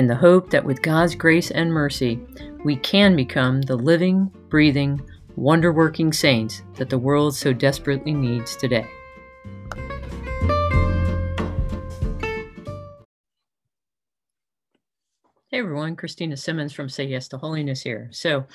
in 0.00 0.06
the 0.06 0.16
hope 0.16 0.48
that 0.48 0.64
with 0.64 0.80
God's 0.80 1.14
grace 1.14 1.50
and 1.50 1.70
mercy, 1.70 2.18
we 2.64 2.74
can 2.74 3.14
become 3.14 3.60
the 3.60 3.76
living, 3.76 4.32
breathing, 4.48 4.98
wonder 5.36 5.74
working 5.74 6.10
saints 6.10 6.62
that 6.76 6.88
the 6.88 6.98
world 6.98 7.36
so 7.36 7.52
desperately 7.52 8.14
needs 8.14 8.56
today. 8.56 8.86
Hey 15.50 15.58
everyone, 15.58 15.96
Christina 15.96 16.36
Semmens 16.36 16.72
from 16.72 16.88
Say 16.88 17.04
Yes 17.04 17.28
to 17.28 17.36
Holiness 17.36 17.82
here. 17.82 18.08
So, 18.10 18.46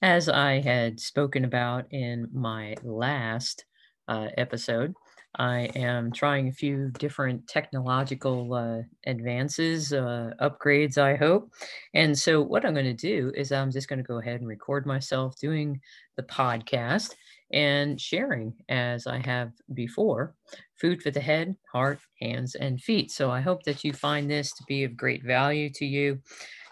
as 0.00 0.30
I 0.30 0.62
had 0.62 0.98
spoken 0.98 1.44
about 1.44 1.92
in 1.92 2.26
my 2.32 2.74
last 2.82 3.66
uh, 4.08 4.28
episode, 4.38 4.94
I 5.36 5.70
am 5.76 6.10
trying 6.12 6.48
a 6.48 6.52
few 6.52 6.90
different 6.98 7.46
technological 7.46 8.52
uh, 8.52 8.82
advances, 9.06 9.92
uh, 9.92 10.32
upgrades, 10.40 10.98
I 10.98 11.14
hope. 11.14 11.52
And 11.94 12.18
so, 12.18 12.42
what 12.42 12.64
I'm 12.64 12.74
going 12.74 12.84
to 12.86 12.94
do 12.94 13.32
is 13.36 13.52
I'm 13.52 13.70
just 13.70 13.88
going 13.88 14.00
to 14.00 14.06
go 14.06 14.18
ahead 14.18 14.40
and 14.40 14.48
record 14.48 14.86
myself 14.86 15.38
doing 15.38 15.80
the 16.16 16.24
podcast 16.24 17.14
and 17.52 18.00
sharing 18.00 18.54
as 18.68 19.06
I 19.06 19.18
have 19.18 19.52
before 19.72 20.34
food 20.80 21.00
for 21.00 21.10
the 21.10 21.20
head, 21.20 21.56
heart, 21.72 22.00
hands, 22.20 22.56
and 22.56 22.80
feet. 22.80 23.12
So, 23.12 23.30
I 23.30 23.40
hope 23.40 23.62
that 23.64 23.84
you 23.84 23.92
find 23.92 24.28
this 24.28 24.52
to 24.54 24.64
be 24.66 24.82
of 24.82 24.96
great 24.96 25.24
value 25.24 25.70
to 25.74 25.86
you. 25.86 26.18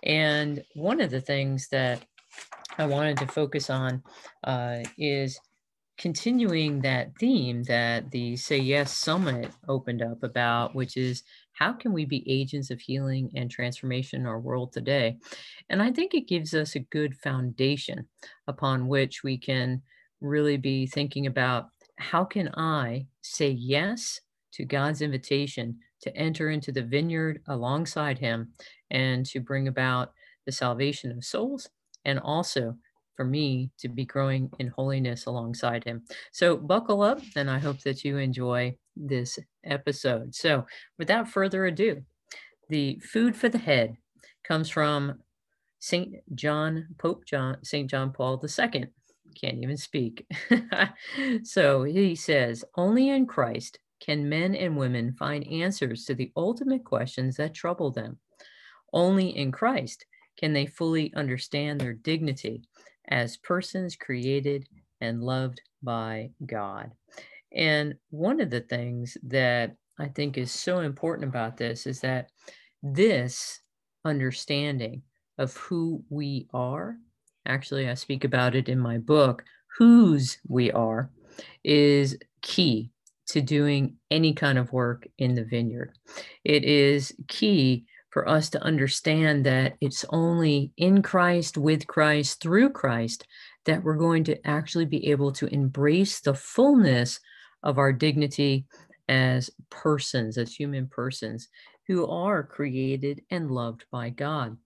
And 0.03 0.64
one 0.75 1.01
of 1.01 1.11
the 1.11 1.20
things 1.20 1.69
that 1.69 2.05
I 2.77 2.86
wanted 2.86 3.19
to 3.19 3.27
focus 3.27 3.70
on 3.70 4.03
uh, 4.45 4.79
is 4.97 5.39
continuing 5.99 6.81
that 6.81 7.11
theme 7.19 7.65
that 7.65 8.11
the 8.13 8.37
Say 8.37 8.59
Yes 8.59 8.97
Summit 8.97 9.51
opened 9.69 10.01
up 10.01 10.23
about, 10.23 10.75
which 10.75 10.97
is 10.97 11.25
how 11.53 11.73
can 11.73 11.93
we 11.93 12.05
be 12.05 12.23
agents 12.31 12.71
of 12.71 12.81
healing 12.81 13.31
and 13.35 13.51
transformation 13.51 14.21
in 14.21 14.27
our 14.27 14.39
world 14.39 14.73
today? 14.73 15.19
And 15.69 15.83
I 15.83 15.91
think 15.91 16.15
it 16.15 16.29
gives 16.29 16.55
us 16.55 16.77
a 16.77 16.81
good 16.81 17.17
foundation 17.17 18.07
upon 18.47 18.87
which 18.87 19.25
we 19.25 19.37
can 19.37 19.83
really 20.21 20.57
be 20.57 20.87
thinking 20.87 21.27
about 21.27 21.67
how 21.97 22.25
can 22.25 22.49
I 22.55 23.07
say 23.23 23.51
yes 23.51 24.21
to 24.53 24.65
God's 24.65 25.03
invitation 25.03 25.79
to 26.03 26.17
enter 26.17 26.51
into 26.51 26.71
the 26.71 26.83
vineyard 26.83 27.43
alongside 27.49 28.19
Him 28.19 28.53
and 28.91 29.27
to 29.27 29.41
bring 29.41 29.67
about 29.67 30.13
the 30.47 30.53
salvation 30.53 31.11
of 31.11 31.25
souls 31.25 31.69
and 32.05 32.21
also 32.21 32.77
for 33.19 33.24
me 33.24 33.69
to 33.78 33.88
be 33.88 34.05
growing 34.05 34.48
in 34.61 34.69
holiness 34.69 35.27
alongside 35.27 35.83
him. 35.83 36.05
So 36.30 36.56
buckle 36.56 37.02
up, 37.02 37.20
and 37.34 37.50
I 37.50 37.58
hope 37.58 37.80
that 37.80 38.05
you 38.05 38.16
enjoy 38.16 38.77
this 38.97 39.41
episode. 39.64 40.36
So, 40.36 40.66
without 41.00 41.28
further 41.28 41.66
ado, 41.66 42.05
the 42.69 43.00
food 43.00 43.34
for 43.34 43.48
the 43.48 43.58
head 43.58 43.96
comes 44.46 44.70
from 44.70 45.19
Saint 45.80 46.14
John, 46.36 46.86
Pope 46.96 47.24
John, 47.27 47.57
Saint 47.64 47.90
John 47.90 48.12
Paul 48.12 48.40
II. 48.40 48.84
Can't 49.34 49.62
even 49.62 49.77
speak. 49.77 50.24
so 51.42 51.83
he 51.83 52.14
says, 52.14 52.64
Only 52.77 53.11
in 53.11 53.27
Christ 53.27 53.80
can 53.98 54.28
men 54.28 54.55
and 54.55 54.77
women 54.77 55.12
find 55.18 55.45
answers 55.48 56.05
to 56.05 56.14
the 56.14 56.30
ultimate 56.36 56.84
questions 56.84 57.36
that 57.36 57.52
trouble 57.52 57.90
them. 57.90 58.18
Only 58.92 59.36
in 59.36 59.51
Christ 59.51 60.07
can 60.39 60.52
they 60.52 60.67
fully 60.67 61.12
understand 61.14 61.80
their 61.80 61.92
dignity 61.92 62.62
as 63.08 63.36
persons 63.36 63.96
created 63.96 64.69
and 65.01 65.23
loved 65.23 65.61
by 65.83 66.30
God. 66.46 66.91
And 67.55 67.95
one 68.11 68.41
of 68.41 68.51
the 68.51 68.61
things 68.61 69.17
that 69.24 69.74
I 69.98 70.08
think 70.08 70.39
is 70.39 70.51
so 70.51 70.80
important 70.80 71.29
about 71.29 71.57
this 71.57 71.86
is 71.86 72.01
that 72.01 72.30
this 72.83 73.61
understanding 74.05 75.02
of 75.39 75.57
who 75.57 76.02
we 76.11 76.46
are, 76.52 76.96
actually, 77.46 77.89
I 77.89 77.95
speak 77.95 78.24
about 78.24 78.55
it 78.55 78.69
in 78.69 78.79
my 78.79 78.98
book, 78.98 79.45
whose 79.79 80.39
we 80.46 80.70
are, 80.73 81.11
is 81.64 82.19
key 82.42 82.90
to 83.29 83.40
doing 83.40 83.96
any 84.11 84.33
kind 84.33 84.58
of 84.58 84.73
work 84.73 85.07
in 85.19 85.35
the 85.35 85.45
vineyard. 85.45 85.92
It 86.45 86.64
is 86.64 87.14
key 87.29 87.85
for 88.11 88.29
us 88.29 88.51
to 88.51 88.63
understand 88.63 89.45
that 89.45 89.74
it's 89.80 90.05
only 90.11 90.73
in 90.77 91.02
Christ, 91.02 91.58
with 91.58 91.86
Christ, 91.86 92.41
through 92.41 92.70
Christ 92.70 93.27
that 93.67 93.83
we're 93.83 93.96
going 93.96 94.24
to 94.24 94.46
actually 94.46 94.86
be 94.86 95.11
able 95.11 95.33
to 95.33 95.46
embrace 95.46 96.20
the 96.20 96.35
fullness 96.35 97.20
of 97.63 97.79
our 97.79 97.92
dignity 97.92 98.64
as 99.08 99.51
persons, 99.70 100.39
as 100.39 100.55
human 100.55 100.86
persons 100.86 101.48
who 101.86 102.07
are 102.07 102.42
created 102.42 103.23
and 103.30 103.51
loved 103.51 103.85
by 103.91 104.11
God. 104.11 104.57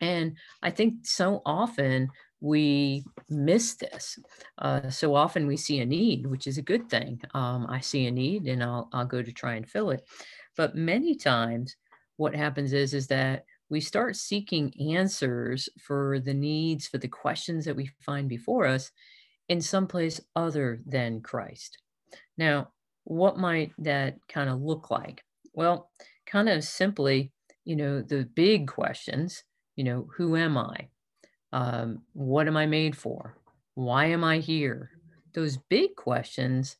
And 0.00 0.36
I 0.62 0.70
think 0.70 1.06
so 1.06 1.42
often 1.46 2.10
we 2.40 3.04
miss 3.30 3.74
this. 3.74 4.18
Uh, 4.58 4.90
so 4.90 5.14
often 5.14 5.46
we 5.46 5.56
see 5.56 5.80
a 5.80 5.86
need, 5.86 6.26
which 6.26 6.46
is 6.46 6.58
a 6.58 6.62
good 6.62 6.88
thing. 6.90 7.20
Um, 7.34 7.66
I 7.68 7.80
see 7.80 8.06
a 8.06 8.10
need 8.10 8.46
and 8.46 8.62
I'll, 8.62 8.88
I'll 8.92 9.06
go 9.06 9.22
to 9.22 9.32
try 9.32 9.54
and 9.54 9.68
fill 9.68 9.90
it. 9.90 10.06
But 10.56 10.74
many 10.74 11.14
times 11.14 11.76
what 12.16 12.34
happens 12.34 12.72
is 12.72 12.94
is 12.94 13.06
that 13.08 13.44
we 13.68 13.80
start 13.80 14.16
seeking 14.16 14.72
answers 14.94 15.68
for 15.80 16.20
the 16.20 16.34
needs 16.34 16.86
for 16.86 16.98
the 16.98 17.08
questions 17.08 17.64
that 17.64 17.76
we 17.76 17.90
find 18.00 18.28
before 18.28 18.66
us 18.66 18.92
in 19.48 19.60
some 19.60 19.86
place 19.86 20.20
other 20.34 20.80
than 20.86 21.20
Christ. 21.20 21.78
Now, 22.38 22.68
what 23.04 23.38
might 23.38 23.72
that 23.78 24.16
kind 24.28 24.50
of 24.50 24.60
look 24.60 24.90
like? 24.90 25.22
Well, 25.54 25.90
kind 26.26 26.48
of 26.48 26.64
simply, 26.64 27.32
you 27.64 27.76
know, 27.76 28.02
the 28.02 28.28
big 28.34 28.66
questions, 28.68 29.44
you 29.76 29.84
know, 29.84 30.08
who 30.16 30.36
am 30.36 30.58
I? 30.58 30.88
Um, 31.52 32.02
what 32.12 32.48
am 32.48 32.56
I 32.56 32.66
made 32.66 32.96
for? 32.96 33.36
Why 33.74 34.06
am 34.06 34.24
I 34.24 34.38
here? 34.38 34.90
Those 35.34 35.56
big 35.56 35.96
questions, 35.96 36.76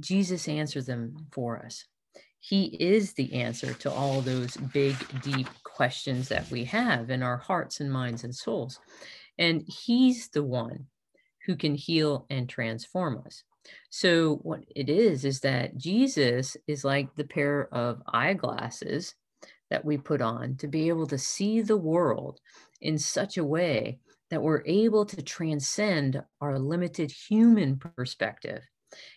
Jesus 0.00 0.48
answers 0.48 0.86
them 0.86 1.26
for 1.30 1.64
us. 1.64 1.84
He 2.40 2.66
is 2.80 3.12
the 3.14 3.34
answer 3.34 3.74
to 3.74 3.90
all 3.90 4.20
those 4.20 4.56
big, 4.56 4.96
deep 5.22 5.48
questions 5.64 6.28
that 6.28 6.50
we 6.50 6.64
have 6.64 7.10
in 7.10 7.22
our 7.22 7.36
hearts 7.36 7.80
and 7.80 7.92
minds 7.92 8.24
and 8.24 8.34
souls. 8.34 8.78
And 9.38 9.64
He's 9.66 10.28
the 10.28 10.44
one 10.44 10.86
who 11.46 11.56
can 11.56 11.74
heal 11.74 12.26
and 12.30 12.48
transform 12.48 13.22
us. 13.26 13.42
So, 13.90 14.36
what 14.42 14.60
it 14.74 14.88
is, 14.88 15.24
is 15.24 15.40
that 15.40 15.76
Jesus 15.76 16.56
is 16.66 16.84
like 16.84 17.14
the 17.16 17.24
pair 17.24 17.72
of 17.72 18.02
eyeglasses 18.12 19.14
that 19.70 19.84
we 19.84 19.98
put 19.98 20.22
on 20.22 20.56
to 20.56 20.66
be 20.68 20.88
able 20.88 21.06
to 21.08 21.18
see 21.18 21.60
the 21.60 21.76
world 21.76 22.40
in 22.80 22.98
such 22.98 23.36
a 23.36 23.44
way 23.44 23.98
that 24.30 24.42
we're 24.42 24.62
able 24.66 25.04
to 25.06 25.22
transcend 25.22 26.22
our 26.40 26.58
limited 26.58 27.10
human 27.10 27.78
perspective 27.78 28.62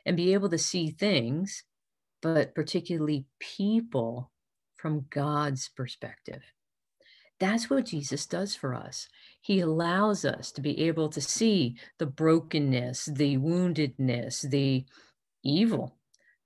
and 0.05 0.17
be 0.17 0.33
able 0.33 0.49
to 0.49 0.57
see 0.57 0.89
things 0.91 1.63
but 2.21 2.55
particularly 2.55 3.25
people 3.39 4.31
from 4.75 5.05
God's 5.09 5.69
perspective. 5.69 6.41
That's 7.39 7.69
what 7.69 7.85
Jesus 7.85 8.27
does 8.27 8.55
for 8.55 8.75
us. 8.75 9.07
He 9.41 9.61
allows 9.61 10.25
us 10.25 10.51
to 10.51 10.61
be 10.61 10.79
able 10.87 11.09
to 11.09 11.21
see 11.21 11.77
the 11.97 12.05
brokenness, 12.05 13.05
the 13.05 13.37
woundedness, 13.37 14.47
the 14.49 14.85
evil, 15.43 15.97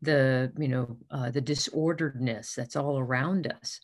the 0.01 0.53
you 0.57 0.69
know 0.69 0.97
uh, 1.11 1.31
the 1.31 1.41
disorderedness 1.41 2.55
that's 2.55 2.75
all 2.75 2.97
around 2.97 3.51
us, 3.51 3.81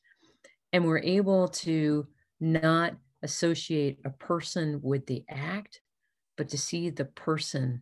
and 0.72 0.86
we're 0.86 1.00
able 1.00 1.50
to 1.50 2.08
not 2.40 2.96
associate 3.24 4.00
a 4.06 4.10
person 4.10 4.80
with 4.82 5.06
the 5.08 5.24
act, 5.30 5.82
but 6.38 6.48
to 6.50 6.58
see 6.58 6.90
the 6.90 7.06
person 7.06 7.82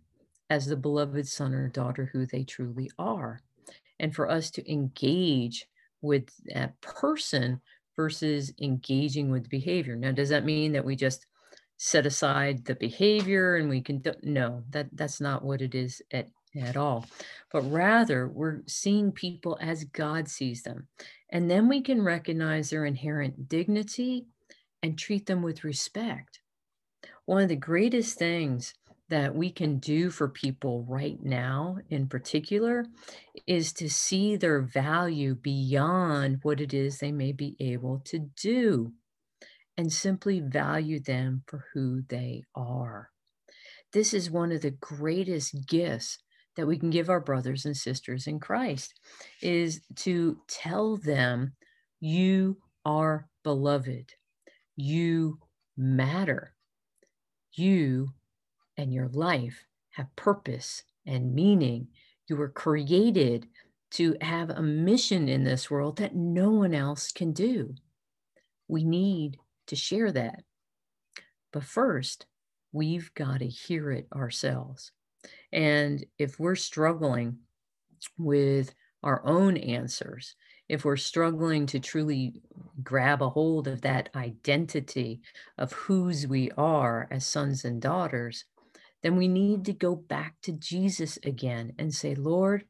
as 0.50 0.66
the 0.66 0.76
beloved 0.76 1.28
son 1.28 1.54
or 1.54 1.68
daughter 1.68 2.10
who 2.12 2.26
they 2.26 2.44
truly 2.44 2.90
are 2.98 3.42
and 4.00 4.16
for 4.16 4.30
us 4.30 4.52
to 4.52 4.72
engage 4.72 5.68
with 6.02 6.30
that 6.46 6.80
person 6.82 7.62
versus 7.96 8.54
engaging 8.62 9.30
with 9.30 9.50
behavior. 9.50 9.96
Now, 9.96 10.12
does 10.12 10.30
that 10.30 10.46
mean 10.46 10.72
that 10.74 10.86
we 10.86 10.96
just 10.96 11.26
set 11.78 12.06
aside 12.06 12.66
the 12.66 12.76
behavior 12.76 13.56
and 13.56 13.70
we 13.70 13.82
can 13.82 14.04
no 14.24 14.62
that 14.70 14.88
that's 14.92 15.22
not 15.22 15.46
what 15.46 15.62
it 15.62 15.74
is 15.74 16.02
at 16.12 16.28
at 16.62 16.76
all 16.76 17.06
but 17.54 17.62
rather 17.72 18.28
we're 18.28 18.60
seeing 18.68 19.14
people 19.14 19.58
as 19.62 19.86
god 19.86 20.28
sees 20.28 20.62
them 20.64 20.90
and 21.30 21.50
then 21.50 21.70
we 21.70 21.80
can 21.80 22.04
recognize 22.04 22.70
their 22.70 22.84
inherent 22.84 23.48
dignity 23.48 24.26
and 24.82 24.98
treat 24.98 25.26
them 25.26 25.42
with 25.42 25.64
respect. 25.64 26.40
One 27.26 27.44
of 27.44 27.50
the 27.50 27.56
greatest 27.56 28.18
things 28.18 28.74
that 29.10 29.36
we 29.36 29.52
can 29.52 29.80
do 29.80 30.10
for 30.10 30.28
people 30.28 30.86
right 30.88 31.18
now, 31.22 31.78
in 31.90 32.08
particular, 32.08 32.86
is 33.48 33.74
to 33.74 33.90
see 33.90 34.36
their 34.36 34.62
value 34.62 35.36
beyond 35.36 36.40
what 36.44 36.62
it 36.62 36.74
is 36.74 37.00
they 37.00 37.12
may 37.12 37.32
be 37.32 37.56
able 37.60 38.02
to 38.06 38.20
do 38.42 38.94
and 39.78 39.92
simply 39.92 40.40
value 40.40 41.00
them 41.00 41.44
for 41.48 41.66
who 41.74 42.04
they 42.10 42.44
are. 42.56 43.10
This 43.94 44.14
is 44.14 44.30
one 44.30 44.52
of 44.52 44.62
the 44.62 44.72
greatest 44.72 45.68
gifts 45.68 46.20
that 46.56 46.68
we 46.68 46.78
can 46.78 46.90
give 46.90 47.10
our 47.10 47.22
brothers 47.22 47.66
and 47.66 47.76
sisters 47.76 48.28
in 48.28 48.40
Christ 48.40 48.94
is 49.42 49.82
to 49.96 50.40
tell 50.48 50.98
them 50.98 51.54
you 52.00 52.58
are 52.86 53.28
beloved. 53.44 54.14
You 54.76 55.40
matter. 55.78 56.54
You 57.54 58.14
and 58.80 58.94
your 58.94 59.10
life 59.10 59.66
have 59.92 60.16
purpose 60.16 60.84
and 61.06 61.36
meaning. 61.36 61.88
You 62.28 62.38
were 62.38 62.50
created 62.50 63.48
to 63.92 64.16
have 64.22 64.52
a 64.52 64.62
mission 64.62 65.28
in 65.28 65.44
this 65.44 65.70
world 65.70 65.98
that 65.98 66.16
no 66.16 66.50
one 66.52 66.74
else 66.74 67.12
can 67.12 67.34
do. 67.34 67.76
We 68.70 68.86
need 68.86 69.38
to 69.68 69.76
share 69.76 70.12
that. 70.14 70.44
But 71.52 71.66
first, 71.66 72.26
we've 72.72 73.14
got 73.16 73.40
to 73.40 73.48
hear 73.48 73.92
it 73.92 74.08
ourselves. 74.16 74.92
And 75.52 76.06
if 76.18 76.40
we're 76.40 76.56
struggling 76.56 77.40
with 78.18 78.74
our 79.04 79.26
own 79.26 79.58
answers, 79.58 80.36
if 80.70 80.86
we're 80.86 80.96
struggling 80.98 81.66
to 81.66 81.80
truly 81.80 82.42
grab 82.82 83.22
a 83.24 83.30
hold 83.30 83.68
of 83.68 83.82
that 83.82 84.10
identity 84.16 85.22
of 85.58 85.74
whose 85.74 86.28
we 86.28 86.52
are 86.52 87.08
as 87.12 87.26
sons 87.26 87.66
and 87.66 87.82
daughters, 87.82 88.46
then 89.02 89.16
we 89.16 89.28
need 89.28 89.66
to 89.66 89.74
go 89.74 89.96
back 89.96 90.36
to 90.44 90.52
Jesus 90.52 91.18
again 91.24 91.74
and 91.78 91.94
say, 91.94 92.16
Lord, 92.16 92.66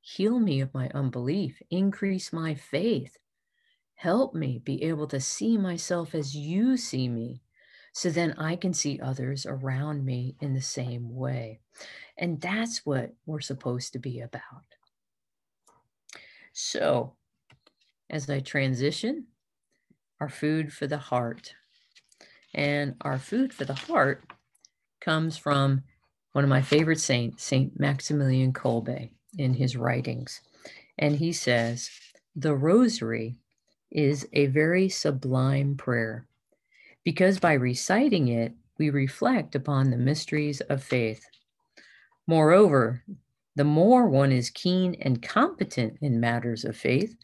heal 0.00 0.38
me 0.38 0.60
of 0.60 0.74
my 0.74 0.90
unbelief, 0.94 1.62
increase 1.70 2.32
my 2.32 2.54
faith, 2.54 3.16
help 3.94 4.34
me 4.34 4.60
be 4.62 4.82
able 4.82 5.06
to 5.08 5.20
see 5.20 5.56
myself 5.56 6.14
as 6.14 6.36
you 6.36 6.76
see 6.76 7.08
me. 7.08 7.42
So 7.94 8.10
then 8.10 8.34
I 8.38 8.56
can 8.56 8.72
see 8.72 9.00
others 9.00 9.46
around 9.46 10.04
me 10.04 10.36
in 10.40 10.54
the 10.54 10.62
same 10.62 11.14
way. 11.14 11.60
And 12.16 12.40
that's 12.40 12.84
what 12.84 13.12
we're 13.26 13.40
supposed 13.40 13.92
to 13.92 13.98
be 13.98 14.20
about. 14.20 14.64
So, 16.52 17.14
as 18.10 18.28
I 18.28 18.40
transition, 18.40 19.26
our 20.20 20.28
food 20.28 20.72
for 20.72 20.86
the 20.86 20.98
heart. 20.98 21.54
And 22.54 22.96
our 23.00 23.18
food 23.18 23.54
for 23.54 23.64
the 23.64 23.74
heart 23.74 24.24
comes 25.02 25.36
from 25.36 25.82
one 26.32 26.44
of 26.44 26.50
my 26.50 26.62
favorite 26.62 27.00
saints, 27.00 27.44
Saint 27.44 27.78
Maximilian 27.78 28.52
Kolbe, 28.52 29.10
in 29.36 29.54
his 29.54 29.76
writings. 29.76 30.40
And 30.98 31.16
he 31.16 31.32
says, 31.32 31.90
The 32.36 32.54
rosary 32.54 33.36
is 33.90 34.26
a 34.32 34.46
very 34.46 34.88
sublime 34.88 35.76
prayer 35.76 36.26
because 37.04 37.38
by 37.38 37.54
reciting 37.54 38.28
it, 38.28 38.52
we 38.78 38.90
reflect 38.90 39.54
upon 39.54 39.90
the 39.90 39.96
mysteries 39.96 40.60
of 40.62 40.82
faith. 40.82 41.24
Moreover, 42.26 43.02
the 43.56 43.64
more 43.64 44.08
one 44.08 44.32
is 44.32 44.50
keen 44.50 44.96
and 45.00 45.22
competent 45.22 45.98
in 46.00 46.20
matters 46.20 46.64
of 46.64 46.76
faith, 46.76 47.14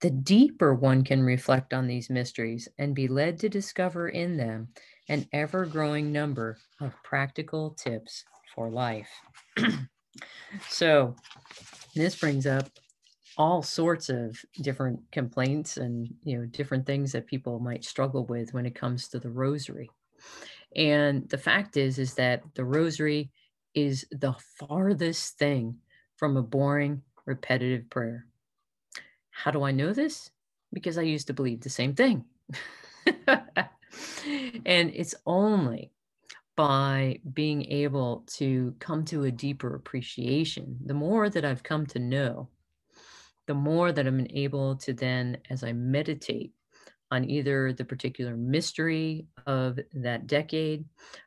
the 0.00 0.10
deeper 0.10 0.74
one 0.74 1.04
can 1.04 1.22
reflect 1.22 1.72
on 1.72 1.86
these 1.86 2.10
mysteries 2.10 2.68
and 2.78 2.94
be 2.94 3.06
led 3.06 3.38
to 3.40 3.48
discover 3.48 4.08
in 4.08 4.36
them 4.36 4.68
an 5.08 5.26
ever 5.32 5.66
growing 5.66 6.12
number 6.12 6.58
of 6.80 6.92
practical 7.02 7.70
tips 7.70 8.24
for 8.54 8.70
life. 8.70 9.08
so, 10.68 11.14
this 11.94 12.16
brings 12.16 12.46
up 12.46 12.68
all 13.36 13.62
sorts 13.62 14.08
of 14.08 14.36
different 14.62 15.00
complaints 15.12 15.76
and 15.76 16.12
you 16.24 16.36
know 16.36 16.44
different 16.46 16.84
things 16.84 17.12
that 17.12 17.26
people 17.26 17.60
might 17.60 17.84
struggle 17.84 18.26
with 18.26 18.52
when 18.52 18.66
it 18.66 18.74
comes 18.74 19.08
to 19.08 19.18
the 19.18 19.30
rosary. 19.30 19.90
And 20.76 21.28
the 21.28 21.38
fact 21.38 21.76
is 21.76 21.98
is 21.98 22.14
that 22.14 22.42
the 22.54 22.64
rosary 22.64 23.30
is 23.74 24.06
the 24.10 24.34
farthest 24.58 25.38
thing 25.38 25.78
from 26.16 26.36
a 26.36 26.42
boring 26.42 27.02
repetitive 27.26 27.88
prayer. 27.90 28.26
How 29.30 29.50
do 29.50 29.62
i 29.62 29.70
know 29.70 29.92
this? 29.92 30.30
Because 30.72 30.98
i 30.98 31.02
used 31.02 31.28
to 31.28 31.32
believe 31.32 31.60
the 31.60 31.70
same 31.70 31.94
thing 31.94 32.24
and 34.66 34.90
it's 34.94 35.14
only 35.26 35.90
by 36.56 37.20
being 37.32 37.64
able 37.66 38.24
to 38.26 38.74
come 38.80 39.04
to 39.04 39.24
a 39.24 39.30
deeper 39.30 39.74
appreciation 39.74 40.76
the 40.84 40.94
more 40.94 41.30
that 41.30 41.44
i've 41.44 41.62
come 41.62 41.86
to 41.86 41.98
know 41.98 42.48
the 43.48 43.54
more 43.54 43.90
that 43.90 44.06
I'm 44.06 44.26
able 44.30 44.76
to 44.76 44.92
then, 44.92 45.38
as 45.50 45.64
I 45.64 45.72
meditate 45.72 46.52
on 47.10 47.28
either 47.28 47.72
the 47.72 47.84
particular 47.84 48.36
mystery 48.36 49.26
of 49.46 49.80
that 49.94 50.26
decade, 50.26 50.84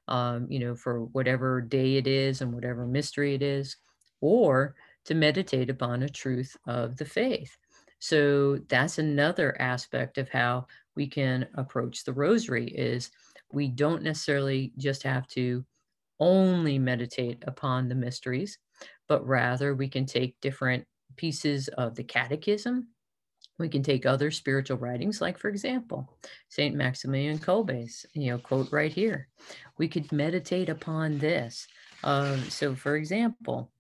um, 0.08 0.46
you 0.48 0.60
know, 0.60 0.76
for 0.76 1.06
whatever 1.06 1.60
day 1.60 1.98
it 1.98 2.06
is 2.06 2.42
and 2.42 2.54
whatever 2.54 2.86
mystery 2.86 3.34
it 3.34 3.42
is, 3.42 3.76
or 4.22 4.76
to 5.06 5.16
meditate 5.16 5.72
upon 5.72 6.04
a 6.04 6.10
truth 6.10 6.56
of 6.68 6.96
the 6.98 7.06
faith. 7.06 7.58
So 7.98 8.60
that's 8.70 9.00
another 9.00 9.60
aspect 9.60 10.20
of 10.20 10.30
how 10.30 10.68
we 10.96 11.08
can 11.08 11.48
approach 11.56 12.04
the 12.04 12.14
rosary 12.14 12.68
is 12.68 13.12
we 13.52 13.68
don't 13.68 14.04
necessarily 14.04 14.74
just 14.78 15.04
have 15.04 15.28
to 15.28 15.66
only 16.20 16.78
meditate 16.78 17.44
upon 17.48 17.90
the 17.90 17.96
mysteries, 17.96 18.58
but 19.08 19.26
rather 19.28 19.74
we 19.76 19.90
can 19.90 20.06
take 20.06 20.40
different 20.42 20.86
pieces 21.18 21.68
of 21.70 21.96
the 21.96 22.04
catechism. 22.04 22.88
We 23.58 23.70
can 23.70 23.84
take 23.84 24.06
other 24.06 24.32
spiritual 24.32 24.78
writings, 24.78 25.22
like, 25.22 25.38
for 25.38 25.50
example, 25.50 26.18
St. 26.50 26.76
Maximilian 26.76 27.38
Kolbe's, 27.38 28.06
you 28.14 28.32
know, 28.32 28.38
quote 28.40 28.72
right 28.72 28.92
here. 28.92 29.28
We 29.78 29.88
could 29.88 30.12
meditate 30.12 30.70
upon 30.70 31.20
this. 31.20 31.68
Uh, 32.04 32.38
so, 32.50 32.76
for 32.76 32.96
example, 32.96 33.72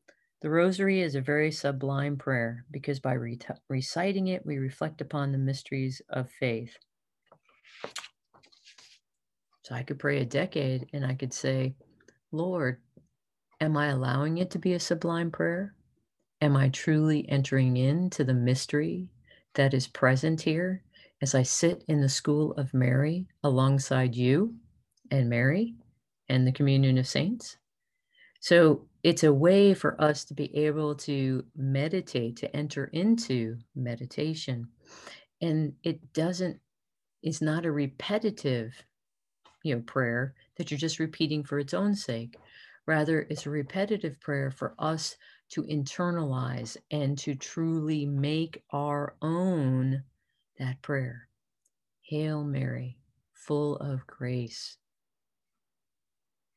the 0.41 0.49
rosary 0.49 1.01
is 1.01 1.15
a 1.15 1.21
very 1.21 1.51
sublime 1.51 2.17
prayer 2.17 2.65
because 2.71 2.99
by 2.99 3.13
re- 3.13 3.39
reciting 3.69 4.27
it, 4.27 4.45
we 4.45 4.57
reflect 4.57 5.01
upon 5.01 5.31
the 5.31 5.37
mysteries 5.37 6.01
of 6.09 6.29
faith. 6.31 6.77
I 9.71 9.83
could 9.83 9.99
pray 9.99 10.19
a 10.21 10.25
decade 10.25 10.87
and 10.93 11.05
I 11.05 11.13
could 11.13 11.33
say, 11.33 11.75
Lord, 12.31 12.81
am 13.59 13.77
I 13.77 13.87
allowing 13.87 14.37
it 14.37 14.51
to 14.51 14.59
be 14.59 14.73
a 14.73 14.79
sublime 14.79 15.31
prayer? 15.31 15.75
Am 16.41 16.57
I 16.57 16.69
truly 16.69 17.27
entering 17.29 17.77
into 17.77 18.23
the 18.23 18.33
mystery 18.33 19.09
that 19.53 19.73
is 19.73 19.87
present 19.87 20.41
here 20.41 20.83
as 21.21 21.35
I 21.35 21.43
sit 21.43 21.83
in 21.87 22.01
the 22.01 22.09
school 22.09 22.53
of 22.53 22.73
Mary 22.73 23.27
alongside 23.43 24.15
you 24.15 24.55
and 25.11 25.29
Mary 25.29 25.75
and 26.29 26.47
the 26.47 26.51
communion 26.51 26.97
of 26.97 27.07
saints? 27.07 27.57
So 28.39 28.87
it's 29.03 29.23
a 29.23 29.33
way 29.33 29.73
for 29.75 29.99
us 30.01 30.25
to 30.25 30.33
be 30.33 30.55
able 30.55 30.95
to 30.95 31.43
meditate, 31.55 32.37
to 32.37 32.55
enter 32.55 32.85
into 32.85 33.57
meditation. 33.75 34.67
And 35.41 35.73
it 35.83 36.13
doesn't, 36.13 36.59
it's 37.21 37.41
not 37.41 37.65
a 37.65 37.71
repetitive, 37.71 38.73
you 39.63 39.75
know, 39.75 39.81
prayer 39.81 40.33
that 40.57 40.71
you're 40.71 40.77
just 40.77 40.99
repeating 40.99 41.43
for 41.43 41.59
its 41.59 41.73
own 41.73 41.95
sake. 41.95 42.37
Rather, 42.85 43.27
it's 43.29 43.45
a 43.45 43.49
repetitive 43.49 44.19
prayer 44.19 44.51
for 44.51 44.73
us 44.79 45.15
to 45.49 45.63
internalize 45.63 46.77
and 46.91 47.17
to 47.17 47.35
truly 47.35 48.05
make 48.05 48.63
our 48.71 49.15
own 49.21 50.03
that 50.57 50.81
prayer. 50.81 51.27
Hail 52.01 52.43
Mary, 52.43 52.97
full 53.33 53.77
of 53.77 54.05
grace. 54.07 54.77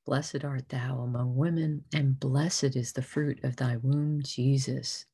Blessed 0.07 0.45
art 0.45 0.69
thou 0.69 1.01
among 1.01 1.35
women, 1.35 1.85
and 1.95 2.21
blessed 2.21 2.77
is 2.77 2.93
the 2.93 3.03
fruit 3.03 3.43
of 3.43 3.57
thy 3.57 3.77
womb, 3.79 4.21
Jesus. 4.23 5.07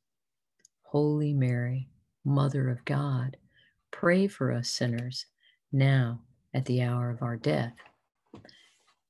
Holy 0.83 1.33
Mary, 1.33 1.89
Mother 2.25 2.69
of 2.69 2.85
God, 2.85 3.37
pray 3.93 4.27
for 4.27 4.53
us 4.53 4.69
sinners 4.69 5.27
now 5.73 6.23
at 6.55 6.65
the 6.65 6.83
hour 6.83 7.11
of 7.11 7.23
our 7.23 7.37
death. 7.37 7.73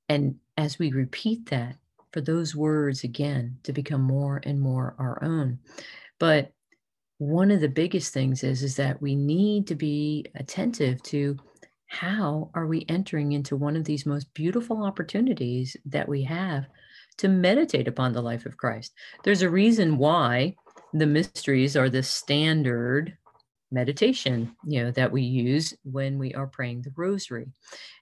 And 0.09 0.37
as 0.57 0.79
we 0.79 0.93
repeat 0.93 1.51
that, 1.51 1.77
for 2.13 2.21
those 2.21 2.57
words 2.57 3.05
again 3.05 3.59
to 3.63 3.73
become 3.73 4.03
more 4.03 4.41
and 4.45 4.61
more 4.61 4.95
our 4.99 5.23
own. 5.23 5.59
But 6.19 6.53
one 7.19 7.51
of 7.51 7.61
the 7.61 7.69
biggest 7.69 8.13
things 8.13 8.43
is 8.43 8.63
is 8.63 8.77
that 8.77 9.01
we 9.01 9.15
need 9.15 9.67
to 9.69 9.75
be 9.75 10.27
attentive 10.35 11.03
to 11.05 11.37
how 11.87 12.51
are 12.55 12.67
we 12.67 12.87
entering 12.89 13.33
into 13.33 13.57
one 13.57 13.77
of 13.77 13.85
these 13.85 14.07
most 14.07 14.33
beautiful 14.33 14.85
opportunities 14.85 15.77
that 15.87 16.09
we 16.09 16.23
have 16.23 16.67
to 17.19 17.29
meditate 17.29 17.89
upon 17.89 18.13
the 18.13 18.23
life 18.23 18.47
of 18.47 18.57
Christ. 18.57 18.93
There's 19.25 19.43
a 19.43 19.51
reason 19.51 19.99
why 19.99 20.55
the 20.95 21.07
mysteries 21.07 21.77
are 21.77 21.91
the 21.91 22.03
standard 22.03 23.17
meditation, 23.71 24.55
you 24.65 24.83
know, 24.83 24.91
that 24.93 25.13
we 25.13 25.23
use 25.23 25.75
when 25.85 26.19
we 26.19 26.35
are 26.35 26.47
praying 26.47 26.83
the 26.83 26.93
rosary. 26.97 27.47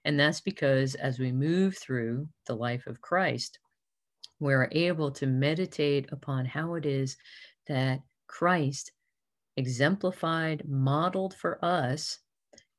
And 0.05 0.19
that's 0.19 0.41
because 0.41 0.95
as 0.95 1.19
we 1.19 1.31
move 1.31 1.77
through 1.77 2.27
the 2.47 2.55
life 2.55 2.87
of 2.87 3.01
Christ, 3.01 3.59
we're 4.39 4.69
able 4.71 5.11
to 5.11 5.27
meditate 5.27 6.11
upon 6.11 6.45
how 6.45 6.75
it 6.75 6.85
is 6.85 7.17
that 7.67 7.99
Christ 8.27 8.91
exemplified, 9.57 10.63
modeled 10.67 11.33
for 11.33 11.63
us, 11.63 12.19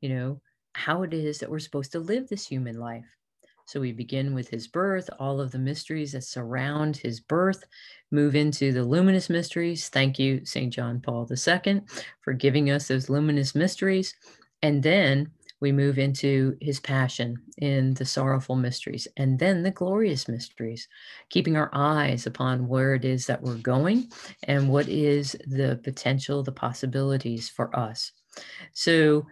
you 0.00 0.09
know, 0.09 0.40
how 0.73 1.02
it 1.02 1.12
is 1.12 1.38
that 1.38 1.50
we're 1.50 1.59
supposed 1.59 1.92
to 1.92 2.00
live 2.00 2.28
this 2.28 2.47
human 2.47 2.78
life. 2.78 3.16
So 3.71 3.79
we 3.79 3.93
begin 3.93 4.35
with 4.35 4.49
his 4.49 4.67
birth, 4.67 5.09
all 5.21 5.41
of 5.41 5.53
the 5.53 5.59
mysteries 5.61 6.11
that 6.11 6.25
surround 6.25 6.97
his 6.97 7.21
birth, 7.21 7.62
move 8.11 8.35
into 8.35 8.73
the 8.73 8.83
luminous 8.83 9.31
mysteries. 9.31 9.89
Thank 9.89 10.19
you, 10.19 10.45
St. 10.45 10.73
John 10.73 10.99
Paul 10.99 11.31
II, 11.31 11.83
for 12.21 12.33
giving 12.33 12.73
us 12.73 12.89
those 12.89 13.09
luminous 13.09 13.55
mysteries. 13.55 14.17
And 14.61 14.83
then 14.83 15.31
we 15.61 15.71
move 15.71 16.00
into 16.00 16.57
his 16.61 16.81
passion 16.81 17.41
in 17.59 17.95
the 17.95 18.05
sorrowful 18.05 18.57
mysteries 18.57 19.07
and 19.17 19.39
then 19.39 19.62
the 19.62 19.71
glorious 19.71 20.27
mysteries, 20.27 20.89
keeping 21.29 21.57
our 21.57 21.71
eyes 21.73 22.27
upon 22.27 22.67
where 22.67 22.97
it 22.97 23.05
is 23.05 23.25
that 23.27 23.41
we're 23.41 23.55
going 23.55 24.11
and 24.49 24.69
what 24.69 24.89
is 24.89 25.37
the 25.47 25.79
potential, 25.85 26.43
the 26.43 26.50
possibilities 26.50 27.49
for 27.49 27.79
us. 27.79 28.11
So 28.73 29.27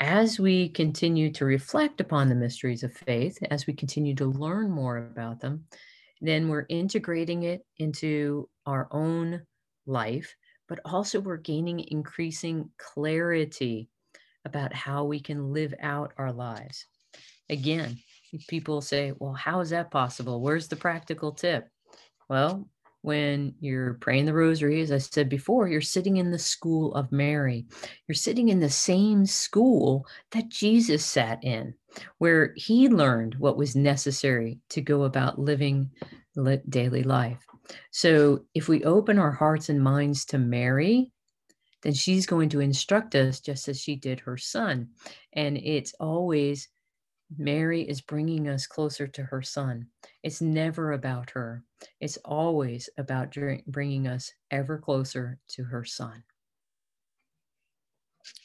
as 0.00 0.38
we 0.40 0.68
continue 0.68 1.30
to 1.32 1.44
reflect 1.44 2.00
upon 2.00 2.28
the 2.28 2.34
mysteries 2.34 2.82
of 2.82 2.92
faith, 2.92 3.38
as 3.50 3.66
we 3.66 3.72
continue 3.72 4.14
to 4.16 4.26
learn 4.26 4.70
more 4.70 4.98
about 4.98 5.40
them, 5.40 5.64
then 6.20 6.48
we're 6.48 6.66
integrating 6.68 7.44
it 7.44 7.64
into 7.78 8.48
our 8.66 8.88
own 8.90 9.42
life, 9.86 10.34
but 10.68 10.80
also 10.84 11.20
we're 11.20 11.36
gaining 11.36 11.80
increasing 11.80 12.70
clarity 12.78 13.88
about 14.44 14.72
how 14.72 15.04
we 15.04 15.20
can 15.20 15.52
live 15.52 15.74
out 15.80 16.12
our 16.18 16.32
lives. 16.32 16.86
Again, 17.48 17.98
people 18.48 18.80
say, 18.80 19.12
well, 19.18 19.34
how 19.34 19.60
is 19.60 19.70
that 19.70 19.90
possible? 19.90 20.40
Where's 20.40 20.68
the 20.68 20.76
practical 20.76 21.32
tip? 21.32 21.68
Well, 22.28 22.68
when 23.04 23.54
you're 23.60 23.98
praying 24.00 24.24
the 24.24 24.32
rosary, 24.32 24.80
as 24.80 24.90
I 24.90 24.96
said 24.96 25.28
before, 25.28 25.68
you're 25.68 25.82
sitting 25.82 26.16
in 26.16 26.30
the 26.30 26.38
school 26.38 26.94
of 26.94 27.12
Mary. 27.12 27.66
You're 28.08 28.14
sitting 28.14 28.48
in 28.48 28.60
the 28.60 28.70
same 28.70 29.26
school 29.26 30.06
that 30.30 30.48
Jesus 30.48 31.04
sat 31.04 31.44
in, 31.44 31.74
where 32.16 32.54
he 32.56 32.88
learned 32.88 33.34
what 33.34 33.58
was 33.58 33.76
necessary 33.76 34.58
to 34.70 34.80
go 34.80 35.02
about 35.02 35.38
living 35.38 35.90
daily 36.70 37.02
life. 37.02 37.44
So 37.90 38.46
if 38.54 38.68
we 38.70 38.84
open 38.84 39.18
our 39.18 39.32
hearts 39.32 39.68
and 39.68 39.82
minds 39.82 40.24
to 40.26 40.38
Mary, 40.38 41.12
then 41.82 41.92
she's 41.92 42.24
going 42.24 42.48
to 42.48 42.60
instruct 42.60 43.14
us 43.14 43.38
just 43.38 43.68
as 43.68 43.78
she 43.78 43.96
did 43.96 44.20
her 44.20 44.38
son. 44.38 44.88
And 45.34 45.58
it's 45.58 45.92
always 46.00 46.70
Mary 47.36 47.82
is 47.82 48.00
bringing 48.00 48.48
us 48.48 48.66
closer 48.66 49.06
to 49.06 49.22
her 49.24 49.42
son. 49.42 49.86
It's 50.22 50.40
never 50.40 50.92
about 50.92 51.30
her, 51.30 51.62
it's 52.00 52.16
always 52.18 52.88
about 52.98 53.34
bringing 53.66 54.06
us 54.06 54.32
ever 54.50 54.78
closer 54.78 55.38
to 55.48 55.64
her 55.64 55.84
son. 55.84 56.22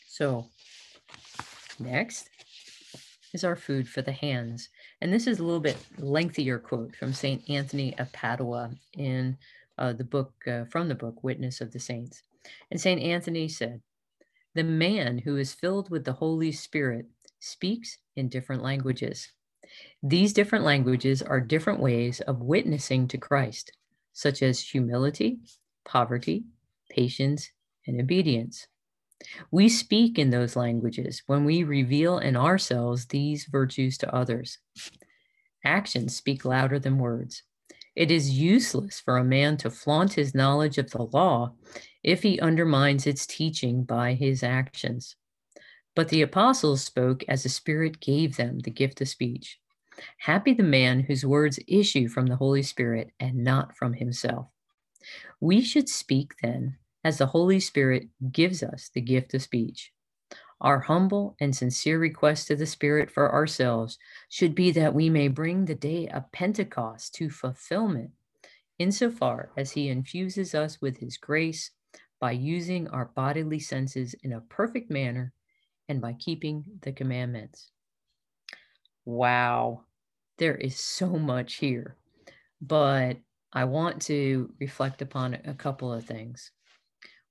So, 0.07 0.47
next 1.79 2.29
is 3.33 3.43
our 3.43 3.55
food 3.55 3.87
for 3.87 4.01
the 4.01 4.11
hands. 4.11 4.69
And 5.01 5.13
this 5.13 5.27
is 5.27 5.39
a 5.39 5.43
little 5.43 5.59
bit 5.59 5.77
lengthier 5.97 6.59
quote 6.59 6.95
from 6.95 7.13
St. 7.13 7.47
Anthony 7.49 7.97
of 7.97 8.11
Padua 8.11 8.71
in 8.97 9.37
uh, 9.77 9.93
the 9.93 10.03
book, 10.03 10.33
uh, 10.47 10.65
from 10.65 10.89
the 10.89 10.95
book, 10.95 11.23
Witness 11.23 11.61
of 11.61 11.71
the 11.71 11.79
Saints. 11.79 12.23
And 12.71 12.81
St. 12.81 13.01
Anthony 13.01 13.47
said, 13.47 13.81
The 14.55 14.63
man 14.63 15.19
who 15.19 15.37
is 15.37 15.53
filled 15.53 15.89
with 15.89 16.05
the 16.05 16.13
Holy 16.13 16.51
Spirit 16.51 17.05
speaks 17.39 17.97
in 18.15 18.29
different 18.29 18.63
languages. 18.63 19.31
These 20.01 20.33
different 20.33 20.65
languages 20.65 21.21
are 21.21 21.39
different 21.39 21.79
ways 21.79 22.21
of 22.21 22.41
witnessing 22.41 23.07
to 23.09 23.17
Christ, 23.17 23.71
such 24.13 24.41
as 24.41 24.59
humility, 24.59 25.39
poverty, 25.85 26.45
patience, 26.89 27.51
and 27.85 27.99
obedience. 27.99 28.67
We 29.51 29.67
speak 29.69 30.17
in 30.17 30.29
those 30.29 30.55
languages 30.55 31.23
when 31.27 31.43
we 31.43 31.63
reveal 31.63 32.19
in 32.19 32.35
ourselves 32.35 33.07
these 33.07 33.45
virtues 33.45 33.97
to 33.99 34.15
others. 34.15 34.59
Actions 35.65 36.15
speak 36.15 36.45
louder 36.45 36.79
than 36.79 36.97
words. 36.97 37.43
It 37.95 38.11
is 38.11 38.39
useless 38.39 38.99
for 38.99 39.17
a 39.17 39.25
man 39.25 39.57
to 39.57 39.69
flaunt 39.69 40.13
his 40.13 40.33
knowledge 40.33 40.77
of 40.77 40.91
the 40.91 41.03
law 41.03 41.53
if 42.01 42.23
he 42.23 42.39
undermines 42.39 43.05
its 43.05 43.27
teaching 43.27 43.83
by 43.83 44.13
his 44.13 44.41
actions. 44.41 45.17
But 45.99 46.07
the 46.07 46.21
apostles 46.21 46.81
spoke 46.81 47.25
as 47.27 47.43
the 47.43 47.49
Spirit 47.49 47.99
gave 47.99 48.37
them 48.37 48.59
the 48.59 48.71
gift 48.71 49.01
of 49.01 49.09
speech. 49.09 49.59
Happy 50.19 50.53
the 50.53 50.63
man 50.63 51.01
whose 51.01 51.25
words 51.25 51.59
issue 51.67 52.07
from 52.07 52.27
the 52.27 52.37
Holy 52.37 52.63
Spirit 52.63 53.11
and 53.19 53.43
not 53.43 53.75
from 53.75 53.95
himself. 53.95 54.47
We 55.41 55.59
should 55.59 55.89
speak 55.89 56.35
then 56.41 56.77
as 57.03 57.17
the 57.17 57.25
Holy 57.25 57.59
Spirit 57.59 58.07
gives 58.31 58.63
us 58.63 58.89
the 58.93 59.01
gift 59.01 59.33
of 59.33 59.41
speech. 59.41 59.91
Our 60.61 60.79
humble 60.79 61.35
and 61.41 61.53
sincere 61.53 61.99
request 61.99 62.47
to 62.47 62.55
the 62.55 62.65
Spirit 62.65 63.11
for 63.11 63.33
ourselves 63.33 63.97
should 64.29 64.55
be 64.55 64.71
that 64.71 64.95
we 64.95 65.09
may 65.09 65.27
bring 65.27 65.65
the 65.65 65.75
day 65.75 66.07
of 66.07 66.31
Pentecost 66.31 67.13
to 67.15 67.29
fulfillment, 67.29 68.11
insofar 68.77 69.51
as 69.57 69.71
He 69.71 69.89
infuses 69.89 70.55
us 70.55 70.79
with 70.79 70.99
His 70.99 71.17
grace 71.17 71.71
by 72.21 72.31
using 72.31 72.87
our 72.87 73.11
bodily 73.13 73.59
senses 73.59 74.15
in 74.23 74.31
a 74.31 74.39
perfect 74.39 74.89
manner 74.89 75.33
and 75.89 75.99
by 75.99 76.13
keeping 76.13 76.63
the 76.83 76.93
commandments. 76.93 77.71
Wow, 79.03 79.81
there 80.37 80.55
is 80.55 80.77
so 80.77 81.07
much 81.09 81.55
here, 81.55 81.97
but 82.61 83.17
I 83.51 83.65
want 83.65 84.03
to 84.03 84.53
reflect 84.59 85.01
upon 85.01 85.33
a 85.43 85.55
couple 85.55 85.91
of 85.91 86.05
things. 86.05 86.51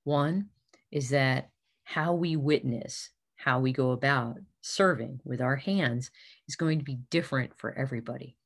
One 0.02 0.48
is 0.90 1.10
that 1.10 1.50
how 1.84 2.14
we 2.14 2.36
witness, 2.36 3.10
how 3.36 3.60
we 3.60 3.72
go 3.72 3.92
about 3.92 4.38
serving 4.60 5.20
with 5.24 5.40
our 5.40 5.56
hands 5.56 6.10
is 6.48 6.56
going 6.56 6.78
to 6.78 6.84
be 6.84 6.98
different 7.10 7.56
for 7.56 7.72
everybody. 7.78 8.36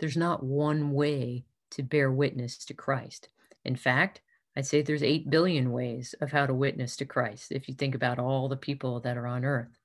There's 0.00 0.16
not 0.16 0.42
one 0.42 0.90
way 0.90 1.44
to 1.70 1.82
bear 1.82 2.10
witness 2.10 2.58
to 2.66 2.74
Christ. 2.74 3.28
In 3.64 3.76
fact, 3.76 4.20
I'd 4.56 4.66
say 4.66 4.82
there's 4.82 5.02
8 5.02 5.30
billion 5.30 5.72
ways 5.72 6.14
of 6.20 6.30
how 6.30 6.46
to 6.46 6.54
witness 6.54 6.96
to 6.96 7.04
Christ 7.04 7.50
if 7.50 7.68
you 7.68 7.74
think 7.74 7.94
about 7.94 8.18
all 8.18 8.48
the 8.48 8.56
people 8.56 9.00
that 9.00 9.16
are 9.16 9.26
on 9.26 9.44
earth. 9.44 9.76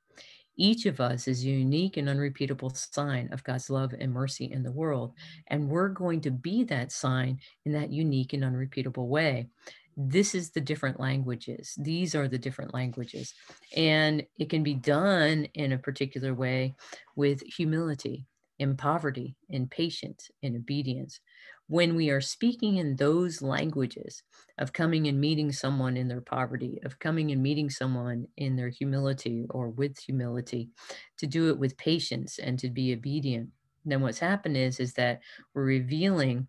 Each 0.56 0.86
of 0.86 1.00
us 1.00 1.28
is 1.28 1.44
a 1.44 1.48
unique 1.48 1.96
and 1.96 2.10
unrepeatable 2.10 2.72
sign 2.72 3.30
of 3.32 3.44
God's 3.44 3.70
love 3.70 3.94
and 3.98 4.12
mercy 4.12 4.52
in 4.52 4.62
the 4.62 4.72
world. 4.72 5.14
And 5.48 5.70
we're 5.70 5.90
going 5.90 6.22
to 6.22 6.32
be 6.32 6.66
that 6.66 6.92
sign 6.92 7.40
in 7.66 7.72
that 7.72 7.92
unique 7.92 8.34
and 8.34 8.44
unrepeatable 8.44 9.08
way. 9.08 9.48
This 9.96 10.36
is 10.36 10.52
the 10.52 10.62
different 10.62 11.00
languages. 11.00 11.74
These 11.78 12.14
are 12.14 12.28
the 12.28 12.38
different 12.38 12.74
languages. 12.74 13.34
And 13.76 14.26
it 14.38 14.50
can 14.50 14.62
be 14.62 14.74
done 14.74 15.46
in 15.54 15.72
a 15.72 15.78
particular 15.78 16.34
way 16.34 16.76
with 17.16 17.42
humility, 17.42 18.26
in 18.60 18.76
poverty, 18.76 19.38
in 19.50 19.68
patience, 19.68 20.30
in 20.42 20.58
obedience 20.58 21.22
when 21.70 21.96
we 21.96 22.10
are 22.10 22.20
speaking 22.20 22.78
in 22.78 22.96
those 22.96 23.44
languages 23.44 24.24
of 24.58 24.74
coming 24.74 25.08
and 25.08 25.22
meeting 25.22 25.52
someone 25.52 25.96
in 25.96 26.08
their 26.08 26.20
poverty, 26.20 26.80
of 26.84 26.98
coming 26.98 27.32
and 27.32 27.44
meeting 27.44 27.70
someone 27.70 28.26
in 28.38 28.56
their 28.56 28.70
humility 28.70 29.46
or 29.52 29.70
with 29.70 29.96
humility, 30.00 30.68
to 31.16 31.28
do 31.28 31.48
it 31.48 31.60
with 31.60 31.78
patience 31.78 32.40
and 32.40 32.58
to 32.58 32.70
be 32.72 32.92
obedient, 32.92 33.50
then 33.86 34.02
what's 34.02 34.18
happened 34.18 34.58
is 34.58 34.80
is 34.80 34.94
that 34.94 35.22
we're 35.54 35.64
revealing 35.64 36.48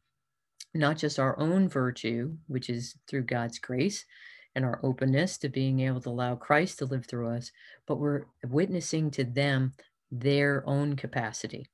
not 0.72 0.96
just 0.96 1.18
our 1.18 1.38
own 1.38 1.68
virtue, 1.68 2.34
which 2.46 2.70
is 2.70 2.94
through 3.06 3.24
God's 3.24 3.58
grace 3.58 4.06
and 4.54 4.64
our 4.64 4.80
openness 4.82 5.36
to 5.38 5.50
being 5.50 5.80
able 5.80 6.00
to 6.00 6.08
allow 6.08 6.34
Christ 6.34 6.78
to 6.78 6.86
live 6.86 7.04
through 7.04 7.28
us, 7.28 7.52
but 7.86 7.96
we're 7.96 8.24
witnessing 8.48 9.10
to 9.10 9.24
them 9.24 9.74
their 10.10 10.66
own 10.66 10.96
capacity. 10.96 11.66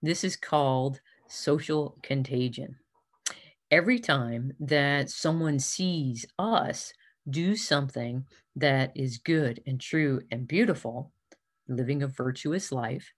This 0.00 0.24
is 0.24 0.34
called 0.34 1.00
social 1.28 1.98
contagion 2.02 2.76
every 3.70 3.98
time 3.98 4.52
that 4.60 5.10
someone 5.10 5.58
sees 5.58 6.26
us 6.38 6.92
do 7.28 7.56
something 7.56 8.26
that 8.54 8.92
is 8.96 9.18
good 9.18 9.62
and 9.66 9.80
true 9.80 10.22
and 10.30 10.46
beautiful, 10.46 11.12
living 11.68 12.02
a 12.02 12.08
virtuous 12.08 12.72
life, 12.72 13.12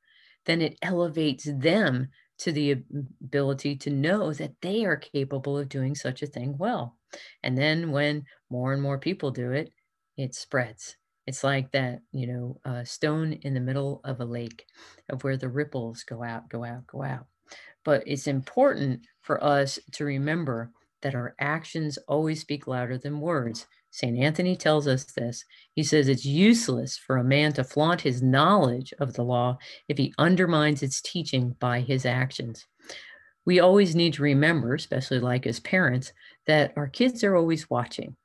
then 0.47 0.63
it 0.63 0.79
elevates 0.83 1.45
them 1.45 2.09
to 2.39 2.53
the 2.53 2.71
ability 3.23 3.77
to 3.77 3.91
know 3.91 4.33
that 4.33 4.55
they 4.63 4.85
are 4.85 4.97
capable 4.97 5.59
of 5.59 5.69
doing 5.69 5.95
such 5.95 6.23
a 6.23 6.27
thing 6.27 6.57
well. 6.57 6.97
And 7.43 7.59
then 7.59 7.91
when 7.91 8.25
more 8.49 8.73
and 8.73 8.81
more 8.81 8.99
people 8.99 9.31
do 9.31 9.53
it, 9.53 9.73
it 10.17 10.35
spreads. 10.35 10.97
It's 11.27 11.45
like 11.45 11.73
that, 11.73 12.01
you 12.13 12.27
know, 12.27 12.61
uh, 12.65 12.85
stone 12.85 13.35
in 13.35 13.55
the 13.55 13.61
middle 13.61 14.01
of 14.05 14.21
a 14.21 14.25
lake 14.25 14.65
of 15.11 15.25
where 15.25 15.37
the 15.37 15.49
ripples 15.49 16.03
go 16.05 16.23
out, 16.23 16.49
go 16.49 16.65
out, 16.65 16.87
go 16.87 17.03
out. 17.03 17.27
But 17.85 18.03
it's 18.07 18.27
important 18.27 19.07
for 19.23 19.43
us 19.43 19.79
to 19.93 20.05
remember 20.05 20.71
that 21.03 21.15
our 21.15 21.35
actions 21.39 21.99
always 22.09 22.41
speak 22.41 22.67
louder 22.67 22.99
than 22.99 23.21
words 23.21 23.67
St. 23.91 24.19
Anthony 24.19 24.57
tells 24.57 24.87
us 24.87 25.05
this. 25.05 25.45
He 25.73 25.83
says 25.83 26.09
it's 26.09 26.25
useless 26.25 26.97
for 26.97 27.17
a 27.17 27.25
man 27.25 27.53
to 27.55 27.65
flaunt 27.65 28.03
his 28.03 28.23
knowledge 28.23 28.93
of 29.01 29.15
the 29.15 29.25
law 29.25 29.59
if 29.89 29.99
he 29.99 30.15
undermines 30.19 30.83
its 30.83 31.01
teaching 31.01 31.57
by 31.59 31.81
his 31.81 32.05
actions. 32.05 32.67
We 33.45 33.61
always 33.61 33.97
need 33.97 34.15
to 34.15 34.23
remember, 34.23 34.75
especially 34.75 35.21
like 35.21 35.47
as 35.47 35.61
parents, 35.61 36.13
that 36.47 36.75
our 36.77 36.89
kids 36.89 37.25
are 37.25 37.35
always 37.35 37.71
watching. 37.71 38.17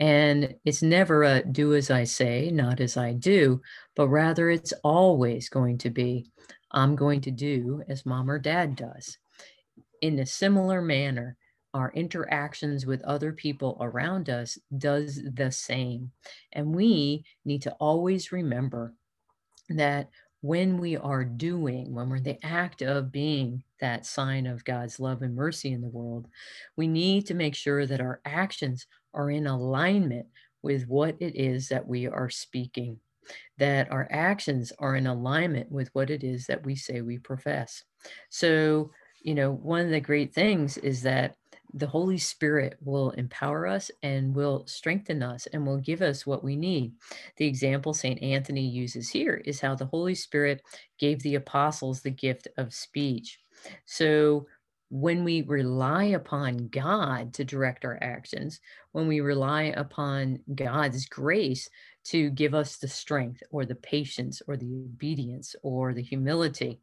And 0.00 0.54
it's 0.64 0.82
never 0.82 1.22
a 1.22 1.44
do 1.44 1.74
as 1.74 1.90
I 1.90 2.04
say, 2.04 2.50
not 2.50 2.80
as 2.80 2.96
I 2.96 3.12
do, 3.12 3.60
but 3.94 4.08
rather 4.08 4.50
it's 4.50 4.72
always 4.82 5.48
going 5.48 5.78
to 5.78 5.90
be 5.90 6.30
I'm 6.72 6.96
going 6.96 7.20
to 7.22 7.30
do 7.30 7.82
as 7.88 8.06
mom 8.06 8.30
or 8.30 8.38
dad 8.38 8.76
does. 8.76 9.18
In 10.02 10.18
a 10.18 10.26
similar 10.26 10.80
manner, 10.80 11.36
our 11.74 11.92
interactions 11.94 12.86
with 12.86 13.02
other 13.02 13.32
people 13.32 13.76
around 13.80 14.28
us 14.28 14.58
does 14.76 15.20
the 15.34 15.52
same. 15.52 16.10
And 16.52 16.74
we 16.74 17.24
need 17.44 17.62
to 17.62 17.72
always 17.72 18.32
remember 18.32 18.94
that 19.68 20.10
when 20.42 20.78
we 20.78 20.96
are 20.96 21.24
doing, 21.24 21.94
when 21.94 22.08
we're 22.08 22.16
in 22.16 22.22
the 22.22 22.44
act 22.44 22.82
of 22.82 23.12
being 23.12 23.62
that 23.80 24.06
sign 24.06 24.46
of 24.46 24.64
God's 24.64 24.98
love 24.98 25.22
and 25.22 25.34
mercy 25.34 25.72
in 25.72 25.82
the 25.82 25.88
world, 25.88 26.26
we 26.76 26.88
need 26.88 27.26
to 27.26 27.34
make 27.34 27.54
sure 27.54 27.86
that 27.86 28.00
our 28.00 28.20
actions 28.24 28.86
are 29.12 29.30
in 29.30 29.46
alignment 29.46 30.26
with 30.62 30.86
what 30.86 31.16
it 31.20 31.36
is 31.36 31.68
that 31.68 31.86
we 31.86 32.06
are 32.06 32.30
speaking, 32.30 32.98
that 33.58 33.90
our 33.90 34.08
actions 34.10 34.72
are 34.78 34.96
in 34.96 35.06
alignment 35.06 35.70
with 35.70 35.90
what 35.92 36.10
it 36.10 36.24
is 36.24 36.46
that 36.46 36.64
we 36.64 36.74
say 36.74 37.00
we 37.00 37.18
profess. 37.18 37.84
So, 38.28 38.90
you 39.22 39.34
know, 39.34 39.52
one 39.52 39.80
of 39.80 39.90
the 39.90 40.00
great 40.00 40.34
things 40.34 40.78
is 40.78 41.02
that 41.02 41.36
the 41.74 41.86
Holy 41.86 42.18
Spirit 42.18 42.76
will 42.80 43.10
empower 43.10 43.66
us 43.66 43.90
and 44.02 44.34
will 44.34 44.66
strengthen 44.66 45.22
us 45.22 45.46
and 45.52 45.66
will 45.66 45.78
give 45.78 46.02
us 46.02 46.26
what 46.26 46.42
we 46.42 46.56
need. 46.56 46.92
The 47.36 47.46
example 47.46 47.94
St. 47.94 48.20
Anthony 48.22 48.66
uses 48.66 49.08
here 49.08 49.40
is 49.44 49.60
how 49.60 49.74
the 49.74 49.86
Holy 49.86 50.14
Spirit 50.14 50.62
gave 50.98 51.22
the 51.22 51.36
apostles 51.36 52.00
the 52.00 52.10
gift 52.10 52.48
of 52.56 52.74
speech. 52.74 53.38
So 53.86 54.46
when 54.90 55.22
we 55.22 55.42
rely 55.42 56.04
upon 56.04 56.68
God 56.68 57.32
to 57.34 57.44
direct 57.44 57.84
our 57.84 57.98
actions, 58.00 58.60
when 58.90 59.06
we 59.06 59.20
rely 59.20 59.74
upon 59.76 60.40
God's 60.54 61.06
grace 61.06 61.68
to 62.02 62.30
give 62.30 62.54
us 62.54 62.76
the 62.76 62.88
strength 62.88 63.42
or 63.50 63.64
the 63.64 63.74
patience 63.74 64.40
or 64.46 64.56
the 64.56 64.66
obedience 64.66 65.54
or 65.62 65.92
the 65.92 66.02
humility 66.02 66.80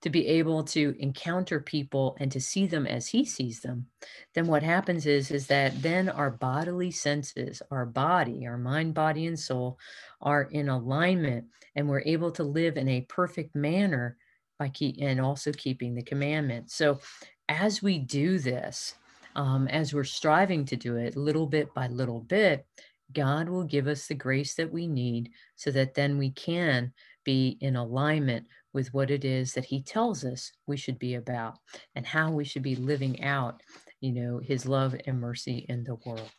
to 0.00 0.10
be 0.10 0.26
able 0.26 0.64
to 0.64 0.96
encounter 0.98 1.60
people 1.60 2.16
and 2.18 2.32
to 2.32 2.40
see 2.40 2.66
them 2.66 2.86
as 2.86 3.06
he 3.08 3.24
sees 3.24 3.60
them, 3.60 3.86
then 4.34 4.46
what 4.46 4.62
happens 4.62 5.06
is 5.06 5.30
is 5.30 5.46
that 5.46 5.82
then 5.82 6.08
our 6.08 6.30
bodily 6.30 6.90
senses, 6.90 7.60
our 7.70 7.84
body, 7.84 8.46
our 8.46 8.58
mind, 8.58 8.94
body 8.94 9.26
and 9.26 9.38
soul 9.38 9.78
are 10.20 10.44
in 10.44 10.68
alignment 10.68 11.44
and 11.76 11.88
we're 11.88 12.02
able 12.02 12.30
to 12.30 12.42
live 12.42 12.76
in 12.76 12.88
a 12.88 13.02
perfect 13.02 13.54
manner 13.54 14.16
by 14.58 14.68
keep 14.68 14.96
and 15.00 15.20
also 15.20 15.52
keeping 15.52 15.94
the 15.94 16.02
commandments. 16.02 16.74
So 16.74 17.00
as 17.48 17.82
we 17.82 17.98
do 17.98 18.38
this, 18.38 18.94
um, 19.36 19.66
as 19.68 19.92
we're 19.92 20.04
striving 20.04 20.64
to 20.66 20.76
do 20.76 20.96
it 20.96 21.16
little 21.16 21.46
bit 21.46 21.74
by 21.74 21.88
little 21.88 22.20
bit, 22.20 22.66
God 23.14 23.48
will 23.48 23.64
give 23.64 23.86
us 23.86 24.06
the 24.06 24.14
grace 24.14 24.54
that 24.54 24.72
we 24.72 24.86
need 24.86 25.30
so 25.56 25.70
that 25.70 25.94
then 25.94 26.18
we 26.18 26.30
can 26.30 26.92
be 27.24 27.56
in 27.60 27.76
alignment 27.76 28.46
with 28.72 28.92
what 28.92 29.10
it 29.10 29.24
is 29.24 29.52
that 29.54 29.64
He 29.64 29.82
tells 29.82 30.24
us 30.24 30.52
we 30.66 30.76
should 30.76 30.98
be 30.98 31.14
about 31.14 31.58
and 31.94 32.06
how 32.06 32.30
we 32.30 32.44
should 32.44 32.62
be 32.62 32.76
living 32.76 33.22
out, 33.22 33.62
you 34.00 34.12
know, 34.12 34.38
His 34.38 34.66
love 34.66 34.94
and 35.06 35.20
mercy 35.20 35.64
in 35.68 35.84
the 35.84 35.96
world. 36.04 36.30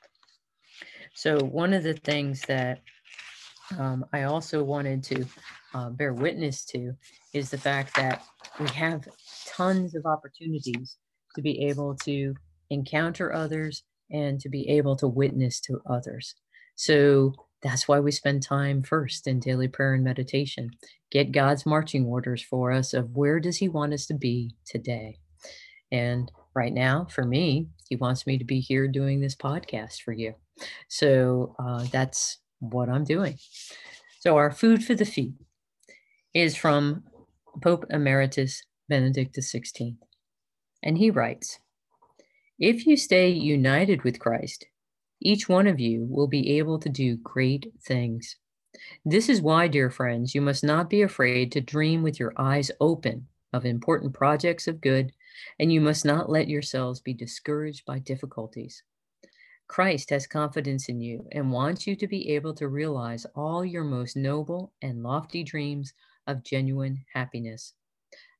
So, 1.13 1.39
one 1.39 1.73
of 1.73 1.83
the 1.83 1.93
things 1.93 2.41
that 2.41 2.81
um, 3.79 4.05
I 4.13 4.23
also 4.23 4.63
wanted 4.63 5.03
to 5.05 5.25
uh, 5.73 5.89
bear 5.89 6.13
witness 6.13 6.65
to 6.65 6.93
is 7.33 7.49
the 7.49 7.57
fact 7.57 7.95
that 7.95 8.23
we 8.59 8.67
have 8.69 9.07
tons 9.47 9.95
of 9.95 10.05
opportunities 10.05 10.97
to 11.35 11.41
be 11.41 11.65
able 11.67 11.95
to 12.03 12.33
encounter 12.69 13.33
others 13.33 13.83
and 14.11 14.39
to 14.39 14.49
be 14.49 14.69
able 14.69 14.95
to 14.97 15.07
witness 15.07 15.59
to 15.61 15.81
others. 15.89 16.35
So 16.75 17.33
that's 17.61 17.87
why 17.87 17.99
we 17.99 18.11
spend 18.11 18.43
time 18.43 18.83
first 18.83 19.27
in 19.27 19.39
daily 19.39 19.67
prayer 19.67 19.93
and 19.93 20.03
meditation. 20.03 20.71
Get 21.11 21.31
God's 21.31 21.65
marching 21.65 22.05
orders 22.05 22.43
for 22.43 22.71
us 22.71 22.93
of 22.93 23.15
where 23.15 23.39
does 23.39 23.57
he 23.57 23.69
want 23.69 23.93
us 23.93 24.05
to 24.07 24.13
be 24.13 24.55
today? 24.65 25.17
And 25.91 26.31
right 26.53 26.73
now, 26.73 27.07
for 27.09 27.25
me, 27.25 27.69
he 27.89 27.95
wants 27.95 28.27
me 28.27 28.37
to 28.37 28.45
be 28.45 28.59
here 28.59 28.87
doing 28.87 29.19
this 29.19 29.35
podcast 29.35 30.01
for 30.01 30.11
you. 30.11 30.35
So 30.87 31.55
uh, 31.59 31.85
that's 31.91 32.39
what 32.59 32.89
I'm 32.89 33.03
doing. 33.03 33.37
So 34.19 34.37
our 34.37 34.51
food 34.51 34.83
for 34.83 34.95
the 34.95 35.05
feet 35.05 35.33
is 36.33 36.55
from 36.55 37.03
Pope 37.61 37.85
Emeritus 37.89 38.63
Benedict 38.89 39.35
XVI. 39.35 39.95
And 40.83 40.97
he 40.97 41.09
writes 41.09 41.59
If 42.59 42.85
you 42.85 42.97
stay 42.97 43.29
united 43.29 44.03
with 44.03 44.19
Christ, 44.19 44.65
each 45.21 45.47
one 45.49 45.67
of 45.67 45.79
you 45.79 46.05
will 46.09 46.27
be 46.27 46.57
able 46.57 46.79
to 46.79 46.89
do 46.89 47.17
great 47.17 47.71
things. 47.81 48.37
This 49.05 49.29
is 49.29 49.41
why, 49.41 49.67
dear 49.67 49.89
friends, 49.89 50.35
you 50.35 50.41
must 50.41 50.63
not 50.63 50.89
be 50.89 51.01
afraid 51.01 51.51
to 51.51 51.61
dream 51.61 52.03
with 52.03 52.19
your 52.19 52.33
eyes 52.37 52.71
open 52.79 53.27
of 53.53 53.65
important 53.65 54.13
projects 54.13 54.67
of 54.67 54.81
good, 54.81 55.13
and 55.59 55.71
you 55.71 55.79
must 55.79 56.03
not 56.03 56.29
let 56.29 56.49
yourselves 56.49 56.99
be 56.99 57.13
discouraged 57.13 57.85
by 57.85 57.99
difficulties. 57.99 58.83
Christ 59.67 60.09
has 60.11 60.27
confidence 60.27 60.89
in 60.89 61.01
you 61.01 61.27
and 61.31 61.51
wants 61.51 61.87
you 61.87 61.95
to 61.95 62.07
be 62.07 62.31
able 62.31 62.53
to 62.55 62.67
realize 62.67 63.25
all 63.35 63.65
your 63.65 63.83
most 63.83 64.15
noble 64.15 64.73
and 64.81 65.01
lofty 65.01 65.43
dreams 65.43 65.93
of 66.27 66.43
genuine 66.43 67.03
happiness. 67.13 67.73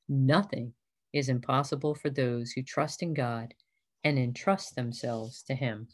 Nothing 0.08 0.72
is 1.12 1.28
impossible 1.28 1.94
for 1.94 2.10
those 2.10 2.52
who 2.52 2.62
trust 2.62 3.02
in 3.02 3.14
God 3.14 3.54
and 4.04 4.18
entrust 4.18 4.76
themselves 4.76 5.42
to 5.44 5.54
Him. 5.54 5.88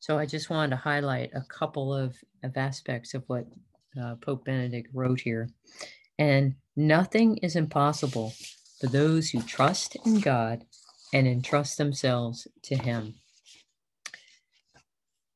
So 0.00 0.18
I 0.18 0.26
just 0.26 0.50
wanted 0.50 0.70
to 0.70 0.76
highlight 0.76 1.30
a 1.34 1.42
couple 1.42 1.92
of, 1.92 2.16
of 2.42 2.56
aspects 2.56 3.14
of 3.14 3.24
what 3.26 3.46
uh, 4.00 4.14
Pope 4.16 4.44
Benedict 4.44 4.88
wrote 4.92 5.20
here. 5.20 5.48
And 6.18 6.54
nothing 6.76 7.36
is 7.38 7.56
impossible 7.56 8.32
for 8.80 8.86
those 8.86 9.30
who 9.30 9.42
trust 9.42 9.96
in 10.06 10.20
God 10.20 10.64
and 11.12 11.26
entrust 11.26 11.78
themselves 11.78 12.46
to 12.62 12.76
Him. 12.76 13.14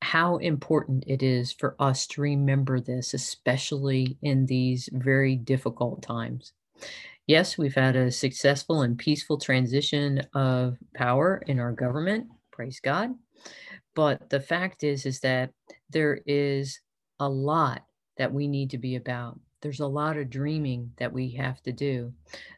How 0.00 0.36
important 0.36 1.04
it 1.06 1.22
is 1.22 1.52
for 1.52 1.74
us 1.78 2.06
to 2.08 2.20
remember 2.20 2.80
this, 2.80 3.14
especially 3.14 4.18
in 4.22 4.46
these 4.46 4.88
very 4.92 5.36
difficult 5.36 6.02
times. 6.02 6.52
Yes, 7.26 7.56
we've 7.56 7.74
had 7.74 7.96
a 7.96 8.10
successful 8.10 8.82
and 8.82 8.98
peaceful 8.98 9.38
transition 9.38 10.22
of 10.34 10.76
power 10.94 11.42
in 11.46 11.60
our 11.60 11.72
government. 11.72 12.26
Praise 12.50 12.80
God. 12.80 13.10
But 13.94 14.30
the 14.30 14.40
fact 14.40 14.84
is, 14.84 15.06
is 15.06 15.20
that 15.20 15.50
there 15.90 16.20
is 16.26 16.80
a 17.20 17.28
lot 17.28 17.84
that 18.16 18.32
we 18.32 18.48
need 18.48 18.70
to 18.70 18.78
be 18.78 18.96
about. 18.96 19.38
There's 19.60 19.80
a 19.80 19.86
lot 19.86 20.16
of 20.16 20.30
dreaming 20.30 20.92
that 20.96 21.12
we 21.12 21.30
have 21.32 21.62
to 21.62 21.72
do. 21.72 22.12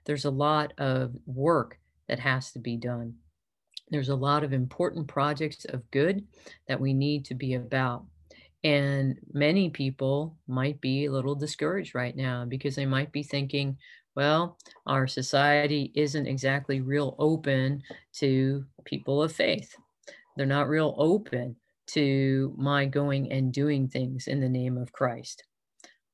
There's 0.04 0.24
a 0.24 0.30
lot 0.30 0.72
of 0.78 1.14
work 1.26 1.78
that 2.08 2.18
has 2.18 2.52
to 2.52 2.58
be 2.58 2.76
done. 2.76 3.14
There's 3.90 4.08
a 4.08 4.16
lot 4.16 4.44
of 4.44 4.52
important 4.52 5.06
projects 5.06 5.64
of 5.66 5.90
good 5.90 6.24
that 6.68 6.80
we 6.80 6.94
need 6.94 7.24
to 7.26 7.34
be 7.34 7.54
about. 7.54 8.04
And 8.62 9.18
many 9.32 9.68
people 9.68 10.38
might 10.48 10.80
be 10.80 11.04
a 11.04 11.12
little 11.12 11.34
discouraged 11.34 11.94
right 11.94 12.16
now 12.16 12.46
because 12.46 12.74
they 12.74 12.86
might 12.86 13.12
be 13.12 13.22
thinking, 13.22 13.76
well, 14.16 14.56
our 14.86 15.06
society 15.06 15.92
isn't 15.94 16.26
exactly 16.26 16.80
real 16.80 17.14
open 17.18 17.82
to 18.14 18.64
people 18.84 19.22
of 19.22 19.32
faith. 19.32 19.76
They're 20.36 20.46
not 20.46 20.68
real 20.68 20.94
open 20.98 21.56
to 21.88 22.54
my 22.56 22.86
going 22.86 23.30
and 23.30 23.52
doing 23.52 23.88
things 23.88 24.26
in 24.26 24.40
the 24.40 24.48
name 24.48 24.78
of 24.78 24.92
Christ. 24.92 25.44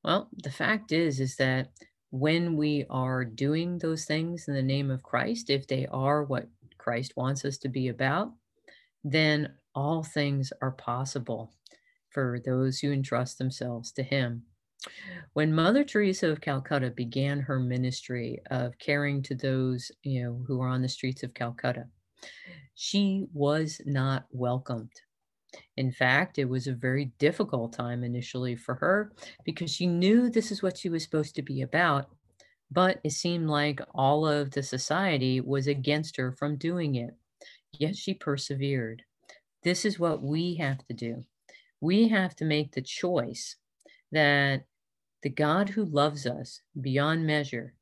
Well, 0.03 0.29
the 0.43 0.51
fact 0.51 0.91
is 0.91 1.19
is 1.19 1.35
that 1.37 1.71
when 2.09 2.57
we 2.57 2.85
are 2.89 3.23
doing 3.23 3.77
those 3.77 4.05
things 4.05 4.47
in 4.47 4.53
the 4.53 4.61
name 4.61 4.91
of 4.91 5.03
Christ, 5.03 5.49
if 5.49 5.67
they 5.67 5.87
are 5.87 6.23
what 6.23 6.49
Christ 6.77 7.13
wants 7.15 7.45
us 7.45 7.57
to 7.59 7.69
be 7.69 7.87
about, 7.87 8.33
then 9.03 9.53
all 9.73 10.03
things 10.03 10.51
are 10.61 10.71
possible 10.71 11.53
for 12.09 12.39
those 12.45 12.79
who 12.79 12.91
entrust 12.91 13.37
themselves 13.37 13.91
to 13.93 14.03
him. 14.03 14.43
When 15.33 15.53
Mother 15.53 15.83
Teresa 15.83 16.29
of 16.29 16.41
Calcutta 16.41 16.89
began 16.89 17.39
her 17.39 17.59
ministry 17.59 18.39
of 18.49 18.77
caring 18.79 19.21
to 19.23 19.35
those, 19.35 19.91
you 20.03 20.23
know, 20.23 20.43
who 20.47 20.59
are 20.59 20.67
on 20.67 20.81
the 20.81 20.89
streets 20.89 21.23
of 21.23 21.33
Calcutta, 21.33 21.85
she 22.83 23.27
was 23.31 23.79
not 23.85 24.25
welcomed. 24.31 24.91
In 25.77 25.91
fact, 25.91 26.39
it 26.39 26.45
was 26.45 26.65
a 26.65 26.73
very 26.73 27.11
difficult 27.19 27.73
time 27.73 28.03
initially 28.03 28.55
for 28.55 28.73
her 28.73 29.11
because 29.45 29.69
she 29.71 29.85
knew 29.85 30.31
this 30.31 30.51
is 30.51 30.63
what 30.63 30.79
she 30.79 30.89
was 30.89 31.03
supposed 31.03 31.35
to 31.35 31.43
be 31.43 31.61
about, 31.61 32.09
but 32.71 32.99
it 33.03 33.11
seemed 33.11 33.47
like 33.47 33.81
all 33.93 34.25
of 34.25 34.49
the 34.49 34.63
society 34.63 35.41
was 35.41 35.67
against 35.67 36.17
her 36.17 36.31
from 36.31 36.57
doing 36.57 36.95
it. 36.95 37.15
Yet 37.71 37.95
she 37.95 38.15
persevered. 38.15 39.03
This 39.61 39.85
is 39.85 39.99
what 39.99 40.23
we 40.23 40.55
have 40.55 40.83
to 40.87 40.95
do. 40.95 41.23
we 41.81 42.07
have 42.07 42.35
to 42.37 42.45
make 42.45 42.71
the 42.71 42.81
choice 42.81 43.57
that 44.11 44.63
the 45.21 45.29
God 45.29 45.69
who 45.69 45.85
loves 45.85 46.25
us 46.25 46.61
beyond 46.79 47.27
measure, 47.27 47.75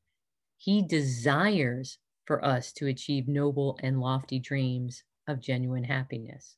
he 0.58 0.82
desires 0.82 1.96
for 2.24 2.44
us 2.44 2.72
to 2.72 2.86
achieve 2.86 3.28
noble 3.28 3.78
and 3.82 4.00
lofty 4.00 4.38
dreams 4.38 5.02
of 5.26 5.40
genuine 5.40 5.84
happiness. 5.84 6.56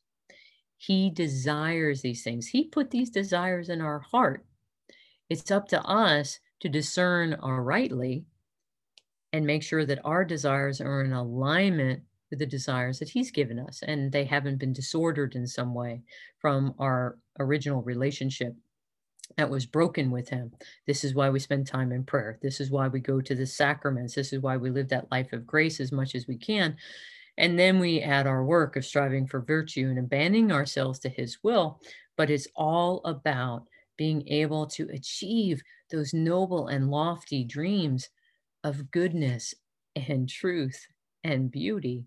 He 0.76 1.10
desires 1.10 2.02
these 2.02 2.24
things. 2.24 2.48
He 2.48 2.64
put 2.64 2.90
these 2.90 3.10
desires 3.10 3.68
in 3.68 3.80
our 3.80 4.00
heart. 4.00 4.44
It's 5.30 5.50
up 5.50 5.68
to 5.68 5.80
us 5.82 6.40
to 6.60 6.68
discern 6.68 7.34
our 7.34 7.62
rightly 7.62 8.24
and 9.32 9.46
make 9.46 9.62
sure 9.62 9.86
that 9.86 10.00
our 10.04 10.24
desires 10.24 10.80
are 10.80 11.02
in 11.02 11.12
alignment 11.12 12.02
with 12.30 12.38
the 12.38 12.46
desires 12.46 12.98
that 12.98 13.10
He's 13.10 13.30
given 13.30 13.58
us 13.58 13.82
and 13.86 14.10
they 14.10 14.24
haven't 14.24 14.58
been 14.58 14.72
disordered 14.72 15.34
in 15.34 15.46
some 15.46 15.74
way 15.74 16.02
from 16.38 16.74
our 16.78 17.18
original 17.38 17.82
relationship 17.82 18.54
that 19.36 19.50
was 19.50 19.66
broken 19.66 20.10
with 20.10 20.28
him. 20.28 20.52
This 20.86 21.04
is 21.04 21.14
why 21.14 21.30
we 21.30 21.38
spend 21.38 21.66
time 21.66 21.92
in 21.92 22.04
prayer. 22.04 22.38
This 22.42 22.60
is 22.60 22.70
why 22.70 22.88
we 22.88 23.00
go 23.00 23.20
to 23.20 23.34
the 23.34 23.46
sacraments. 23.46 24.14
This 24.14 24.32
is 24.32 24.40
why 24.40 24.56
we 24.56 24.70
live 24.70 24.88
that 24.88 25.10
life 25.10 25.32
of 25.32 25.46
grace 25.46 25.80
as 25.80 25.92
much 25.92 26.14
as 26.14 26.26
we 26.26 26.36
can. 26.36 26.76
And 27.38 27.58
then 27.58 27.78
we 27.78 28.00
add 28.00 28.26
our 28.26 28.44
work 28.44 28.76
of 28.76 28.84
striving 28.84 29.26
for 29.26 29.40
virtue 29.40 29.88
and 29.88 29.98
abandoning 29.98 30.52
ourselves 30.52 30.98
to 31.00 31.08
his 31.08 31.38
will. 31.42 31.80
But 32.16 32.30
it's 32.30 32.48
all 32.54 33.00
about 33.04 33.66
being 33.96 34.26
able 34.28 34.66
to 34.66 34.88
achieve 34.92 35.62
those 35.90 36.12
noble 36.12 36.68
and 36.68 36.90
lofty 36.90 37.44
dreams 37.44 38.08
of 38.64 38.90
goodness 38.90 39.54
and 39.96 40.28
truth 40.28 40.86
and 41.24 41.50
beauty 41.50 42.06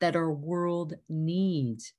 that 0.00 0.16
our 0.16 0.32
world 0.32 0.94
needs. 1.08 1.92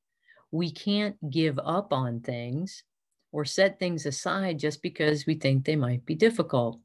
We 0.51 0.71
can't 0.71 1.17
give 1.29 1.59
up 1.59 1.91
on 1.93 2.21
things 2.21 2.83
or 3.31 3.45
set 3.45 3.79
things 3.79 4.05
aside 4.05 4.59
just 4.59 4.81
because 4.81 5.25
we 5.25 5.35
think 5.35 5.65
they 5.65 5.75
might 5.75 6.05
be 6.05 6.15
difficult. 6.15 6.79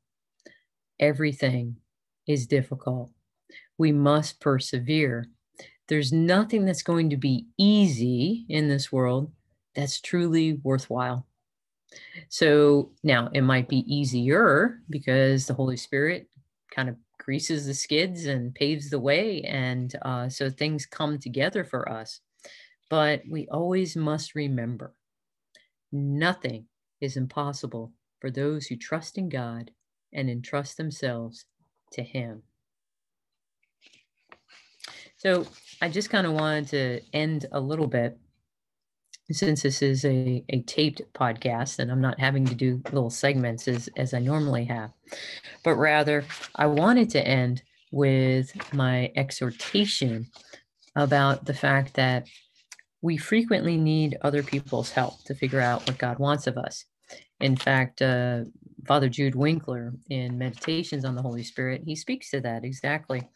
Everything 1.00 1.76
is 2.26 2.46
difficult. 2.46 3.10
We 3.78 3.92
must 3.92 4.40
persevere. 4.40 5.28
There's 5.88 6.12
nothing 6.12 6.64
that's 6.64 6.82
going 6.82 7.10
to 7.10 7.16
be 7.16 7.46
easy 7.58 8.46
in 8.48 8.68
this 8.68 8.92
world 8.92 9.32
that's 9.74 10.00
truly 10.00 10.60
worthwhile. 10.62 11.26
So 12.28 12.92
now 13.02 13.30
it 13.32 13.42
might 13.42 13.68
be 13.68 13.84
easier 13.92 14.80
because 14.88 15.46
the 15.46 15.54
Holy 15.54 15.76
Spirit 15.76 16.28
kind 16.70 16.88
of 16.88 16.96
greases 17.18 17.66
the 17.66 17.74
skids 17.74 18.26
and 18.26 18.54
paves 18.54 18.90
the 18.90 18.98
way. 18.98 19.42
And 19.42 19.94
uh, 20.02 20.28
so 20.28 20.50
things 20.50 20.86
come 20.86 21.18
together 21.18 21.64
for 21.64 21.88
us. 21.90 22.20
But 22.90 23.22
we 23.28 23.48
always 23.48 23.96
must 23.96 24.34
remember 24.34 24.94
Nothing 25.92 26.66
is 27.00 27.16
impossible 27.16 27.92
for 28.20 28.30
those 28.30 28.66
who 28.66 28.76
trust 28.76 29.18
in 29.18 29.28
God 29.28 29.70
and 30.12 30.30
entrust 30.30 30.76
themselves 30.76 31.44
to 31.92 32.02
Him. 32.02 32.42
So 35.18 35.46
I 35.80 35.88
just 35.88 36.10
kind 36.10 36.26
of 36.26 36.32
wanted 36.32 36.68
to 36.68 37.00
end 37.12 37.46
a 37.52 37.60
little 37.60 37.86
bit 37.86 38.18
since 39.30 39.62
this 39.62 39.82
is 39.82 40.04
a, 40.04 40.44
a 40.48 40.62
taped 40.62 41.00
podcast 41.14 41.78
and 41.78 41.90
I'm 41.90 42.00
not 42.00 42.18
having 42.18 42.44
to 42.46 42.54
do 42.54 42.82
little 42.86 43.10
segments 43.10 43.68
as, 43.68 43.88
as 43.96 44.14
I 44.14 44.18
normally 44.18 44.64
have, 44.64 44.90
but 45.64 45.76
rather 45.76 46.24
I 46.56 46.66
wanted 46.66 47.10
to 47.10 47.26
end 47.26 47.62
with 47.92 48.52
my 48.74 49.12
exhortation 49.14 50.26
about 50.96 51.44
the 51.44 51.54
fact 51.54 51.94
that 51.94 52.26
we 53.02 53.16
frequently 53.16 53.76
need 53.76 54.16
other 54.22 54.42
people's 54.42 54.92
help 54.92 55.22
to 55.24 55.34
figure 55.34 55.60
out 55.60 55.86
what 55.86 55.98
God 55.98 56.18
wants 56.18 56.46
of 56.46 56.56
us. 56.56 56.84
In 57.40 57.56
fact, 57.56 58.00
uh, 58.00 58.44
Father 58.86 59.08
Jude 59.08 59.34
Winkler 59.34 59.92
in 60.08 60.38
Meditations 60.38 61.04
on 61.04 61.16
the 61.16 61.22
Holy 61.22 61.42
Spirit, 61.42 61.82
he 61.84 61.96
speaks 61.96 62.30
to 62.30 62.40
that 62.40 62.64
exactly. 62.64 63.28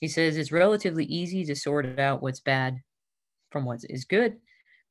He 0.00 0.08
says 0.08 0.36
it's 0.36 0.52
relatively 0.52 1.06
easy 1.06 1.44
to 1.46 1.56
sort 1.56 1.98
out 1.98 2.22
what's 2.22 2.40
bad 2.40 2.76
from 3.50 3.64
what 3.64 3.80
is 3.88 4.04
good, 4.04 4.36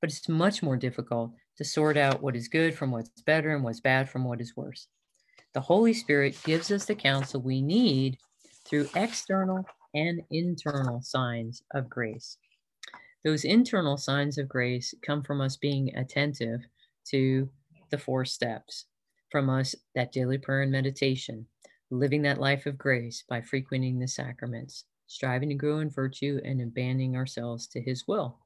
but 0.01 0.09
it's 0.09 0.27
much 0.27 0.63
more 0.63 0.77
difficult 0.77 1.31
to 1.57 1.63
sort 1.63 1.97
out 1.97 2.21
what 2.21 2.35
is 2.35 2.47
good 2.47 2.73
from 2.73 2.89
what's 2.89 3.21
better 3.21 3.55
and 3.55 3.63
what's 3.63 3.79
bad 3.79 4.09
from 4.09 4.23
what 4.23 4.41
is 4.41 4.57
worse. 4.57 4.87
The 5.53 5.61
Holy 5.61 5.93
Spirit 5.93 6.35
gives 6.43 6.71
us 6.71 6.85
the 6.85 6.95
counsel 6.95 7.41
we 7.41 7.61
need 7.61 8.17
through 8.65 8.89
external 8.95 9.65
and 9.93 10.21
internal 10.31 11.01
signs 11.03 11.61
of 11.75 11.89
grace. 11.89 12.37
Those 13.23 13.45
internal 13.45 13.97
signs 13.97 14.37
of 14.37 14.49
grace 14.49 14.93
come 15.01 15.23
from 15.23 15.39
us 15.39 15.55
being 15.55 15.95
attentive 15.95 16.61
to 17.05 17.49
the 17.89 17.97
four 17.97 18.25
steps, 18.25 18.85
from 19.31 19.49
us 19.49 19.75
that 19.95 20.11
daily 20.11 20.37
prayer 20.37 20.63
and 20.63 20.71
meditation, 20.71 21.47
living 21.89 22.21
that 22.23 22.39
life 22.39 22.65
of 22.65 22.77
grace 22.77 23.23
by 23.27 23.41
frequenting 23.41 23.99
the 23.99 24.07
sacraments, 24.07 24.85
striving 25.07 25.49
to 25.49 25.55
grow 25.55 25.79
in 25.79 25.89
virtue, 25.89 26.41
and 26.43 26.61
abandoning 26.61 27.15
ourselves 27.15 27.67
to 27.67 27.81
His 27.81 28.07
will. 28.07 28.39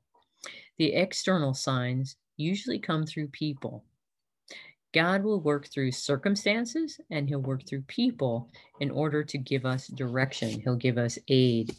The 0.78 0.94
external 0.94 1.54
signs 1.54 2.18
usually 2.36 2.78
come 2.78 3.06
through 3.06 3.30
people. 3.30 3.84
God 4.94 5.24
will 5.24 5.42
work 5.42 5.68
through 5.68 5.92
circumstances 5.92 7.00
and 7.12 7.28
He'll 7.28 7.40
work 7.40 7.68
through 7.68 7.84
people 7.84 8.50
in 8.80 8.90
order 8.92 9.24
to 9.24 9.38
give 9.38 9.66
us 9.66 9.88
direction. 9.88 10.62
He'll 10.62 10.76
give 10.76 10.98
us 10.98 11.20
aid 11.28 11.76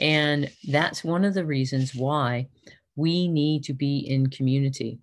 and 0.00 0.50
that's 0.68 1.04
one 1.04 1.24
of 1.24 1.34
the 1.34 1.44
reasons 1.44 1.94
why 1.94 2.48
we 2.96 3.28
need 3.28 3.64
to 3.64 3.74
be 3.74 3.98
in 3.98 4.28
community. 4.28 4.98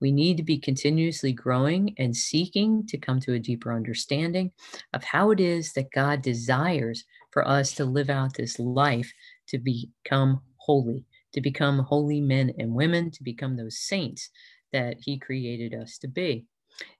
We 0.00 0.12
need 0.12 0.36
to 0.36 0.42
be 0.42 0.58
continuously 0.58 1.32
growing 1.32 1.94
and 1.98 2.14
seeking 2.14 2.86
to 2.88 2.98
come 2.98 3.20
to 3.20 3.34
a 3.34 3.38
deeper 3.38 3.72
understanding 3.72 4.50
of 4.92 5.04
how 5.04 5.30
it 5.30 5.40
is 5.40 5.72
that 5.72 5.92
God 5.92 6.20
desires 6.20 7.04
for 7.30 7.46
us 7.46 7.72
to 7.74 7.84
live 7.84 8.10
out 8.10 8.34
this 8.34 8.58
life 8.58 9.10
to 9.48 9.58
become 9.58 10.42
holy, 10.56 11.06
to 11.32 11.40
become 11.40 11.78
holy 11.78 12.20
men 12.20 12.52
and 12.58 12.74
women, 12.74 13.10
to 13.12 13.22
become 13.22 13.56
those 13.56 13.78
saints 13.78 14.28
that 14.72 14.96
He 15.00 15.18
created 15.18 15.74
us 15.74 15.96
to 15.98 16.08
be, 16.08 16.44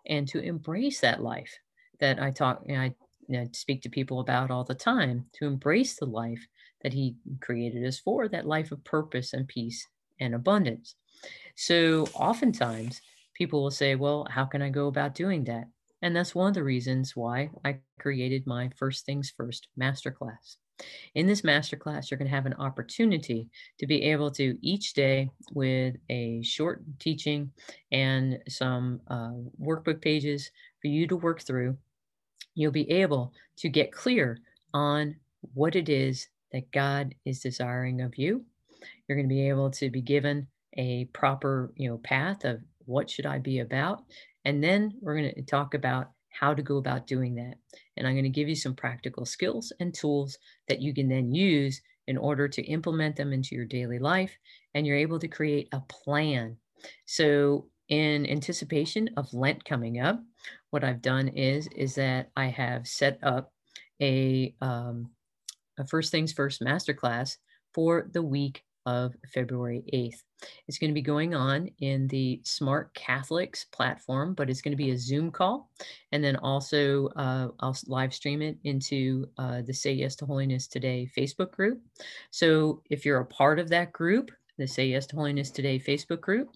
and 0.07 0.27
to 0.29 0.41
embrace 0.41 1.01
that 1.01 1.23
life 1.23 1.59
that 2.01 2.21
I 2.21 2.31
talk, 2.31 2.63
I, 2.69 2.95
I 3.33 3.49
speak 3.53 3.83
to 3.83 3.91
people 3.91 4.21
about 4.21 4.51
all 4.51 4.65
the 4.65 4.75
time, 4.75 5.27
to 5.35 5.47
embrace 5.47 5.97
the 5.97 6.07
life 6.07 6.47
that 6.83 6.93
He 6.93 7.17
created 7.41 7.85
us 7.87 7.99
for, 7.99 8.29
that 8.29 8.47
life 8.47 8.73
of 8.73 8.83
purpose 8.85 9.33
and 9.33 9.47
peace 9.47 9.87
and 10.19 10.35
abundance. 10.35 10.97
So, 11.57 12.07
oftentimes, 12.15 13.01
people 13.35 13.63
will 13.63 13.71
say, 13.71 13.95
Well, 13.95 14.27
how 14.31 14.45
can 14.45 14.63
I 14.63 14.71
go 14.71 14.87
about 14.87 15.15
doing 15.15 15.45
that? 15.45 15.69
And 16.03 16.17
that's 16.17 16.35
one 16.35 16.49
of 16.49 16.55
the 16.55 16.65
reasons 16.65 17.15
why 17.15 17.51
I 17.65 17.79
created 17.99 18.47
my 18.47 18.71
First 18.77 19.05
Things 19.05 19.33
First 19.37 19.69
masterclass. 19.79 20.57
In 21.15 21.27
this 21.27 21.43
masterclass, 21.43 22.11
you're 22.11 22.19
going 22.19 22.31
to 22.31 22.35
have 22.35 22.47
an 22.47 22.55
opportunity 22.55 23.49
to 23.79 23.87
be 23.87 24.03
able 24.05 24.31
to 24.33 24.57
each 24.63 24.95
day 24.95 25.29
with 25.53 25.97
a 26.09 26.43
short 26.43 26.83
teaching 26.99 27.53
and 27.93 28.39
some 28.49 29.01
uh, 29.09 29.33
workbook 29.63 30.01
pages 30.01 30.51
for 30.81 30.89
you 30.89 31.07
to 31.07 31.17
work 31.17 31.43
through. 31.43 31.77
You'll 32.55 32.73
be 32.73 32.91
able 32.91 33.35
to 33.59 33.69
get 33.69 33.93
clear 33.93 34.41
on 34.73 35.17
what 35.55 35.77
it 35.77 35.89
is 35.89 36.29
that 36.53 36.71
God 36.73 37.15
is 37.25 37.41
desiring 37.41 38.01
of 38.01 38.17
you. 38.17 38.45
You're 39.07 39.17
going 39.17 39.29
to 39.29 39.35
be 39.35 39.49
able 39.49 39.71
to 39.73 39.91
be 39.91 40.01
given 40.01 40.47
a 40.77 41.05
proper, 41.07 41.73
you 41.77 41.91
know, 41.91 41.99
path 41.99 42.45
of 42.45 42.61
what 42.87 43.11
should 43.11 43.27
I 43.27 43.39
be 43.39 43.61
about, 43.61 44.03
and 44.45 44.63
then 44.63 44.93
we're 45.01 45.17
going 45.17 45.35
to 45.35 45.43
talk 45.43 45.75
about 45.75 46.11
how 46.31 46.55
to 46.55 46.63
go 46.63 46.77
about 46.77 47.07
doing 47.07 47.35
that. 47.35 47.55
And 47.97 48.07
I'm 48.07 48.15
going 48.15 48.25
to 48.25 48.31
give 48.31 48.49
you 48.49 48.55
some 48.55 48.75
practical 48.75 49.27
skills 49.27 49.73
and 49.81 49.93
tools 49.93 50.39
that 50.69 50.81
you 50.81 50.95
can 50.95 51.09
then 51.09 51.33
use 51.33 51.81
in 52.07 52.17
order 52.17 52.49
to 52.49 52.63
implement 52.63 53.17
them 53.17 53.33
into 53.33 53.55
your 53.55 53.65
daily 53.65 53.99
life, 53.99 54.37
and 54.75 54.87
you're 54.87 54.97
able 54.97 55.19
to 55.19 55.29
create 55.29 55.69
a 55.73 55.81
plan. 55.81 56.57
So, 57.07 57.67
in 57.89 58.25
anticipation 58.31 59.11
of 59.17 59.33
Lent 59.35 59.65
coming 59.65 60.01
up, 60.01 60.21
what 60.71 60.85
I've 60.85 61.03
done 61.03 61.29
is 61.29 61.69
is 61.77 61.97
that 61.97 62.31
I 62.37 62.47
have 62.47 62.87
set 62.87 63.19
up 63.23 63.53
a 64.01 64.55
um, 64.61 65.11
a 65.79 65.87
First 65.87 66.11
Things 66.11 66.33
First 66.33 66.61
masterclass 66.61 67.37
for 67.75 68.09
the 68.13 68.23
week 68.23 68.63
of 68.91 69.15
February 69.33 69.85
8th. 69.95 70.23
It's 70.67 70.79
going 70.79 70.91
to 70.91 70.95
be 70.95 71.01
going 71.03 71.33
on 71.33 71.71
in 71.79 72.09
the 72.09 72.41
Smart 72.45 72.93
Catholics 72.95 73.65
platform, 73.65 74.35
but 74.35 74.51
it's 74.51 74.61
going 74.61 74.73
to 74.73 74.85
be 74.85 74.91
a 74.91 74.99
Zoom 74.99 75.31
call. 75.31 75.71
And 76.11 76.25
then 76.25 76.37
also, 76.37 77.07
uh, 77.15 77.49
I'll 77.61 77.77
live 77.87 78.13
stream 78.13 78.43
it 78.43 78.59
into 78.65 79.29
uh, 79.39 79.63
the 79.63 79.73
Say 79.73 79.93
Yes 79.93 80.17
to 80.17 80.27
Holiness 80.27 80.67
Today 80.67 81.09
Facebook 81.17 81.53
group. 81.53 81.81
So 82.33 82.83
if 82.91 83.05
you're 83.05 83.21
a 83.21 83.27
part 83.27 83.61
of 83.61 83.69
that 83.69 83.93
group, 83.93 84.33
the 84.59 84.67
Say 84.67 84.87
Yes 84.87 85.07
to 85.07 85.17
Holiness 85.17 85.53
Today 85.53 85.79
Facebook 85.79 86.21
group, 86.21 86.49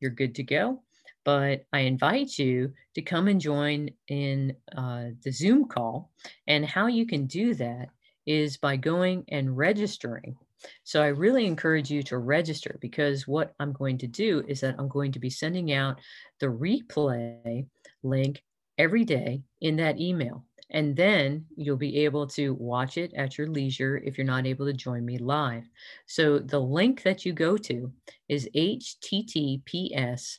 you're 0.00 0.10
good 0.10 0.34
to 0.34 0.42
go. 0.42 0.82
But 1.24 1.64
I 1.72 1.80
invite 1.80 2.38
you 2.38 2.72
to 2.94 3.02
come 3.02 3.28
and 3.28 3.40
join 3.40 3.90
in 4.08 4.54
uh, 4.76 5.06
the 5.24 5.32
Zoom 5.32 5.68
call. 5.68 6.10
And 6.46 6.66
how 6.66 6.86
you 6.86 7.06
can 7.06 7.26
do 7.26 7.54
that 7.54 7.88
is 8.26 8.58
by 8.58 8.76
going 8.76 9.24
and 9.28 9.56
registering 9.56 10.36
So 10.84 11.02
I 11.02 11.08
really 11.08 11.46
encourage 11.46 11.90
you 11.90 12.02
to 12.04 12.18
register 12.18 12.78
because 12.80 13.28
what 13.28 13.54
I'm 13.60 13.72
going 13.72 13.98
to 13.98 14.06
do 14.06 14.44
is 14.48 14.60
that 14.60 14.76
I'm 14.78 14.88
going 14.88 15.12
to 15.12 15.18
be 15.18 15.30
sending 15.30 15.72
out 15.72 16.00
the 16.40 16.46
replay 16.46 17.66
link 18.02 18.42
every 18.76 19.04
day 19.04 19.42
in 19.60 19.76
that 19.76 20.00
email. 20.00 20.44
And 20.70 20.94
then 20.94 21.46
you'll 21.56 21.76
be 21.76 22.04
able 22.04 22.26
to 22.28 22.54
watch 22.54 22.98
it 22.98 23.14
at 23.14 23.38
your 23.38 23.46
leisure 23.46 23.96
if 23.98 24.18
you're 24.18 24.26
not 24.26 24.46
able 24.46 24.66
to 24.66 24.72
join 24.74 25.04
me 25.04 25.16
live. 25.16 25.64
So 26.06 26.38
the 26.38 26.60
link 26.60 27.02
that 27.04 27.24
you 27.24 27.32
go 27.32 27.56
to 27.56 27.90
is 28.28 28.48
https 28.54 30.38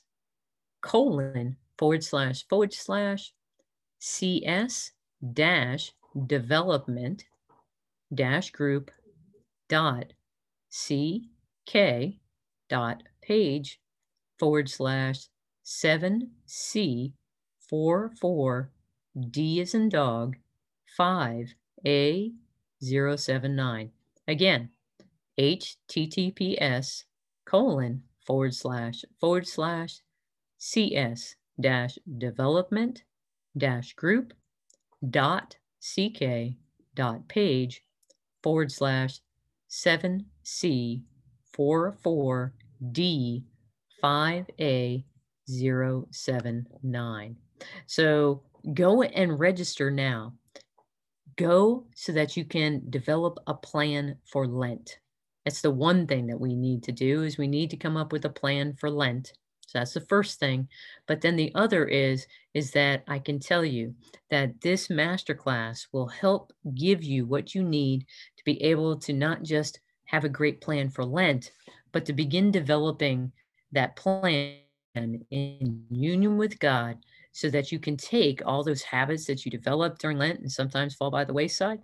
colon 0.82 1.58
forward 1.77 2.03
slash 2.03 2.47
forward 2.47 2.73
slash 2.73 3.34
cs 3.99 4.91
dash 5.34 5.91
development 6.27 7.25
dash 8.13 8.51
group 8.51 8.91
dot 9.69 10.13
ck 10.69 12.19
dot 12.67 13.03
page 13.21 13.79
forward 14.38 14.69
slash 14.69 15.27
7c 15.65 17.13
4 17.69 18.12
4 18.19 18.71
D 19.29 19.60
is 19.60 19.73
in 19.75 19.89
dog 19.89 20.38
5 20.97 21.53
A 21.86 22.32
079. 22.82 23.91
Again, 24.27 24.69
https 25.38 27.03
colon 27.45 28.03
forward 28.25 28.53
slash 28.53 29.05
forward 29.19 29.47
slash 29.47 30.01
cs 30.58 31.36
dash 31.60 31.97
development 32.17 33.03
dash 33.58 33.93
group 33.93 34.34
dot 35.10 35.55
ck 35.82 36.55
dot 36.95 37.27
page 37.27 37.84
forward 38.43 38.71
slash 38.71 39.19
7c 39.69 41.03
44 41.53 42.53
d 42.91 43.43
5a 44.03 45.03
079 45.47 47.36
so 47.86 48.43
go 48.73 49.03
and 49.03 49.39
register 49.39 49.91
now. 49.91 50.34
Go 51.36 51.86
so 51.95 52.12
that 52.12 52.36
you 52.36 52.43
can 52.43 52.82
develop 52.89 53.39
a 53.47 53.53
plan 53.53 54.17
for 54.25 54.45
Lent. 54.45 54.99
That's 55.45 55.62
the 55.62 55.71
one 55.71 56.05
thing 56.05 56.27
that 56.27 56.39
we 56.39 56.55
need 56.55 56.84
to 56.84 56.91
do 56.91 57.23
is 57.23 57.38
we 57.38 57.47
need 57.47 57.69
to 57.69 57.77
come 57.77 57.95
up 57.95 58.12
with 58.12 58.25
a 58.25 58.29
plan 58.29 58.73
for 58.73 58.89
Lent. 58.89 59.34
So 59.69 59.77
that's 59.77 59.93
the 59.93 60.01
first 60.01 60.39
thing. 60.39 60.67
But 61.05 61.21
then 61.21 61.36
the 61.36 61.51
other 61.53 61.86
is 61.86 62.25
is 62.55 62.71
that 62.71 63.03
I 63.08 63.19
can 63.19 63.39
tell 63.39 63.63
you 63.63 63.93
that 64.32 64.60
this 64.62 64.88
masterclass 64.88 65.86
will 65.91 66.08
help 66.08 66.51
give 66.73 67.03
you 67.03 67.27
what 67.27 67.53
you 67.53 67.62
need 67.62 68.08
to 68.38 68.43
be 68.45 68.62
able 68.63 68.97
to 68.97 69.13
not 69.13 69.43
just 69.43 69.79
have 70.05 70.25
a 70.25 70.29
great 70.29 70.60
plan 70.60 70.89
for 70.89 71.05
Lent, 71.05 71.51
but 71.91 72.03
to 72.08 72.13
begin 72.13 72.49
developing 72.49 73.32
that 73.71 73.95
plan 73.95 74.55
in 74.95 75.86
union 75.91 76.38
with 76.38 76.58
God 76.58 76.97
so 77.32 77.50
that 77.50 77.72
you 77.72 77.80
can 77.80 77.96
take 77.96 78.42
all 78.46 78.63
those 78.63 78.82
habits 78.82 79.26
that 79.26 79.46
you 79.46 79.52
develop 79.52 79.98
during 80.00 80.18
Lent 80.18 80.39
and 80.39 80.52
sometimes 80.52 80.96
fall 80.96 81.12
by 81.12 81.24
the 81.24 81.34
wayside, 81.34 81.80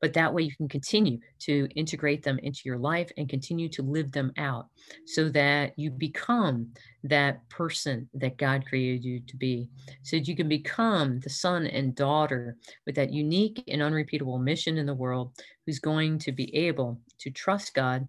but 0.00 0.12
that 0.12 0.32
way 0.32 0.42
you 0.42 0.54
can 0.56 0.68
continue 0.68 1.18
to 1.40 1.68
integrate 1.74 2.22
them 2.22 2.38
into 2.42 2.62
your 2.64 2.78
life 2.78 3.10
and 3.16 3.28
continue 3.28 3.68
to 3.68 3.82
live 3.82 4.12
them 4.12 4.32
out 4.38 4.68
so 5.06 5.28
that 5.30 5.72
you 5.76 5.90
become 5.90 6.68
that 7.04 7.46
person 7.48 8.08
that 8.14 8.36
God 8.36 8.64
created 8.66 9.04
you 9.04 9.20
to 9.20 9.36
be, 9.36 9.68
so 10.02 10.16
that 10.16 10.28
you 10.28 10.36
can 10.36 10.48
become 10.48 11.20
the 11.20 11.30
son 11.30 11.66
and 11.66 11.94
daughter 11.94 12.56
with 12.86 12.94
that 12.94 13.12
unique 13.12 13.62
and 13.68 13.82
unrepeatable 13.82 14.38
mission 14.38 14.78
in 14.78 14.86
the 14.86 14.94
world 14.94 15.32
who's 15.66 15.78
going 15.78 16.18
to 16.18 16.32
be 16.32 16.54
able 16.54 17.00
to 17.18 17.30
trust 17.30 17.74
God 17.74 18.06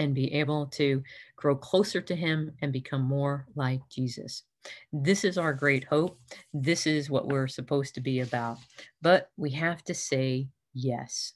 and 0.00 0.14
be 0.14 0.32
able 0.32 0.66
to 0.66 1.02
grow 1.36 1.56
closer 1.56 2.00
to 2.00 2.14
Him 2.14 2.52
and 2.62 2.72
become 2.72 3.02
more 3.02 3.46
like 3.54 3.80
Jesus. 3.90 4.44
This 4.92 5.24
is 5.24 5.38
our 5.38 5.52
great 5.52 5.84
hope. 5.84 6.18
This 6.52 6.86
is 6.86 7.10
what 7.10 7.28
we're 7.28 7.48
supposed 7.48 7.94
to 7.94 8.00
be 8.00 8.20
about. 8.20 8.58
But 9.02 9.30
we 9.36 9.50
have 9.50 9.82
to 9.84 9.94
say 9.94 10.48
yes. 10.74 11.34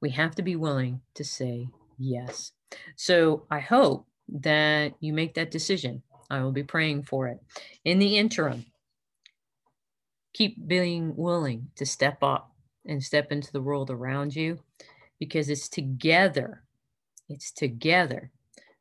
We 0.00 0.10
have 0.10 0.34
to 0.36 0.42
be 0.42 0.56
willing 0.56 1.00
to 1.14 1.24
say 1.24 1.68
yes. 1.98 2.52
So 2.96 3.46
I 3.50 3.60
hope 3.60 4.06
that 4.28 4.94
you 5.00 5.12
make 5.12 5.34
that 5.34 5.50
decision. 5.50 6.02
I 6.30 6.42
will 6.42 6.52
be 6.52 6.62
praying 6.62 7.04
for 7.04 7.28
it. 7.28 7.38
In 7.84 7.98
the 7.98 8.16
interim, 8.16 8.64
keep 10.32 10.66
being 10.66 11.14
willing 11.16 11.68
to 11.76 11.86
step 11.86 12.22
up 12.22 12.50
and 12.86 13.02
step 13.02 13.32
into 13.32 13.52
the 13.52 13.60
world 13.60 13.90
around 13.90 14.34
you 14.34 14.58
because 15.18 15.48
it's 15.48 15.68
together, 15.68 16.62
it's 17.28 17.50
together 17.50 18.30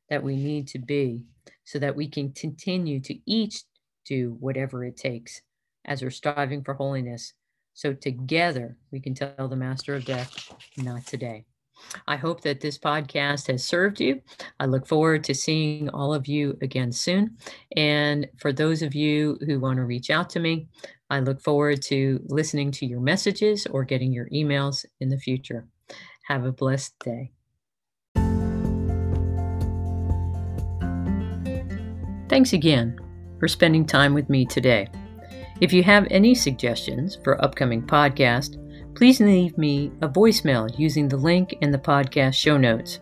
that 0.09 0.23
we 0.23 0.35
need 0.35 0.67
to 0.67 0.79
be 0.79 1.23
so 1.65 1.79
that 1.79 1.95
we 1.95 2.07
can 2.07 2.31
continue 2.31 2.99
to 3.01 3.17
each 3.25 3.63
do 4.05 4.35
whatever 4.39 4.83
it 4.83 4.97
takes 4.97 5.41
as 5.85 6.01
we're 6.01 6.09
striving 6.09 6.63
for 6.63 6.73
holiness. 6.73 7.33
So 7.73 7.93
together 7.93 8.77
we 8.91 8.99
can 8.99 9.13
tell 9.13 9.47
the 9.47 9.55
master 9.55 9.95
of 9.95 10.05
death, 10.05 10.53
not 10.77 11.05
today. 11.05 11.45
I 12.07 12.15
hope 12.15 12.41
that 12.41 12.61
this 12.61 12.77
podcast 12.77 13.47
has 13.47 13.63
served 13.63 13.99
you. 13.99 14.21
I 14.59 14.65
look 14.65 14.87
forward 14.87 15.23
to 15.25 15.33
seeing 15.33 15.89
all 15.89 16.13
of 16.13 16.27
you 16.27 16.57
again 16.61 16.91
soon. 16.91 17.37
And 17.75 18.27
for 18.37 18.53
those 18.53 18.81
of 18.81 18.95
you 18.95 19.37
who 19.45 19.59
want 19.59 19.77
to 19.77 19.83
reach 19.83 20.09
out 20.09 20.29
to 20.31 20.39
me, 20.39 20.67
I 21.09 21.19
look 21.19 21.41
forward 21.41 21.81
to 21.83 22.19
listening 22.25 22.71
to 22.71 22.85
your 22.85 23.01
messages 23.01 23.65
or 23.67 23.83
getting 23.83 24.13
your 24.13 24.29
emails 24.29 24.85
in 24.99 25.09
the 25.09 25.17
future. 25.17 25.67
Have 26.27 26.45
a 26.45 26.51
blessed 26.51 26.97
day. 26.99 27.31
Thanks 32.29 32.53
again 32.53 32.99
for 33.39 33.47
spending 33.47 33.85
time 33.85 34.13
with 34.13 34.29
me 34.29 34.45
today. 34.45 34.87
If 35.61 35.73
you 35.73 35.83
have 35.83 36.07
any 36.09 36.35
suggestions 36.35 37.17
for 37.23 37.43
upcoming 37.43 37.81
podcast, 37.81 38.59
please 38.95 39.19
leave 39.19 39.57
me 39.57 39.91
a 40.01 40.09
voicemail 40.09 40.69
using 40.77 41.07
the 41.07 41.17
link 41.17 41.55
in 41.61 41.71
the 41.71 41.77
podcast 41.77 42.35
show 42.35 42.57
notes 42.57 42.99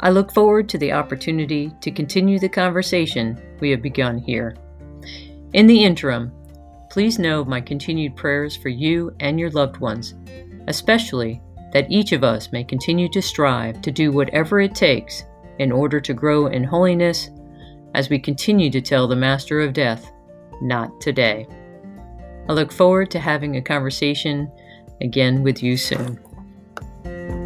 I 0.00 0.10
look 0.10 0.32
forward 0.32 0.68
to 0.68 0.78
the 0.78 0.92
opportunity 0.92 1.72
to 1.80 1.90
continue 1.90 2.38
the 2.38 2.48
conversation 2.48 3.40
we 3.60 3.70
have 3.70 3.80
begun 3.80 4.18
here. 4.18 4.56
In 5.54 5.66
the 5.66 5.84
interim, 5.84 6.32
please 6.90 7.18
know 7.18 7.44
my 7.44 7.60
continued 7.60 8.14
prayers 8.16 8.56
for 8.56 8.68
you 8.68 9.14
and 9.20 9.40
your 9.40 9.50
loved 9.50 9.78
ones, 9.78 10.14
especially 10.68 11.40
that 11.72 11.90
each 11.90 12.12
of 12.12 12.24
us 12.24 12.52
may 12.52 12.64
continue 12.64 13.08
to 13.10 13.22
strive 13.22 13.80
to 13.82 13.90
do 13.90 14.12
whatever 14.12 14.60
it 14.60 14.74
takes 14.74 15.24
in 15.58 15.72
order 15.72 16.00
to 16.00 16.14
grow 16.14 16.46
in 16.46 16.64
holiness 16.64 17.30
as 17.94 18.10
we 18.10 18.18
continue 18.18 18.70
to 18.70 18.80
tell 18.80 19.08
the 19.08 19.16
Master 19.16 19.60
of 19.60 19.72
Death, 19.72 20.10
not 20.60 21.00
today. 21.00 21.46
I 22.48 22.52
look 22.52 22.70
forward 22.70 23.10
to 23.12 23.18
having 23.18 23.56
a 23.56 23.62
conversation 23.62 24.50
again 25.00 25.42
with 25.42 25.62
you 25.62 25.76
soon 25.76 26.20
thank 27.06 27.30
you 27.30 27.45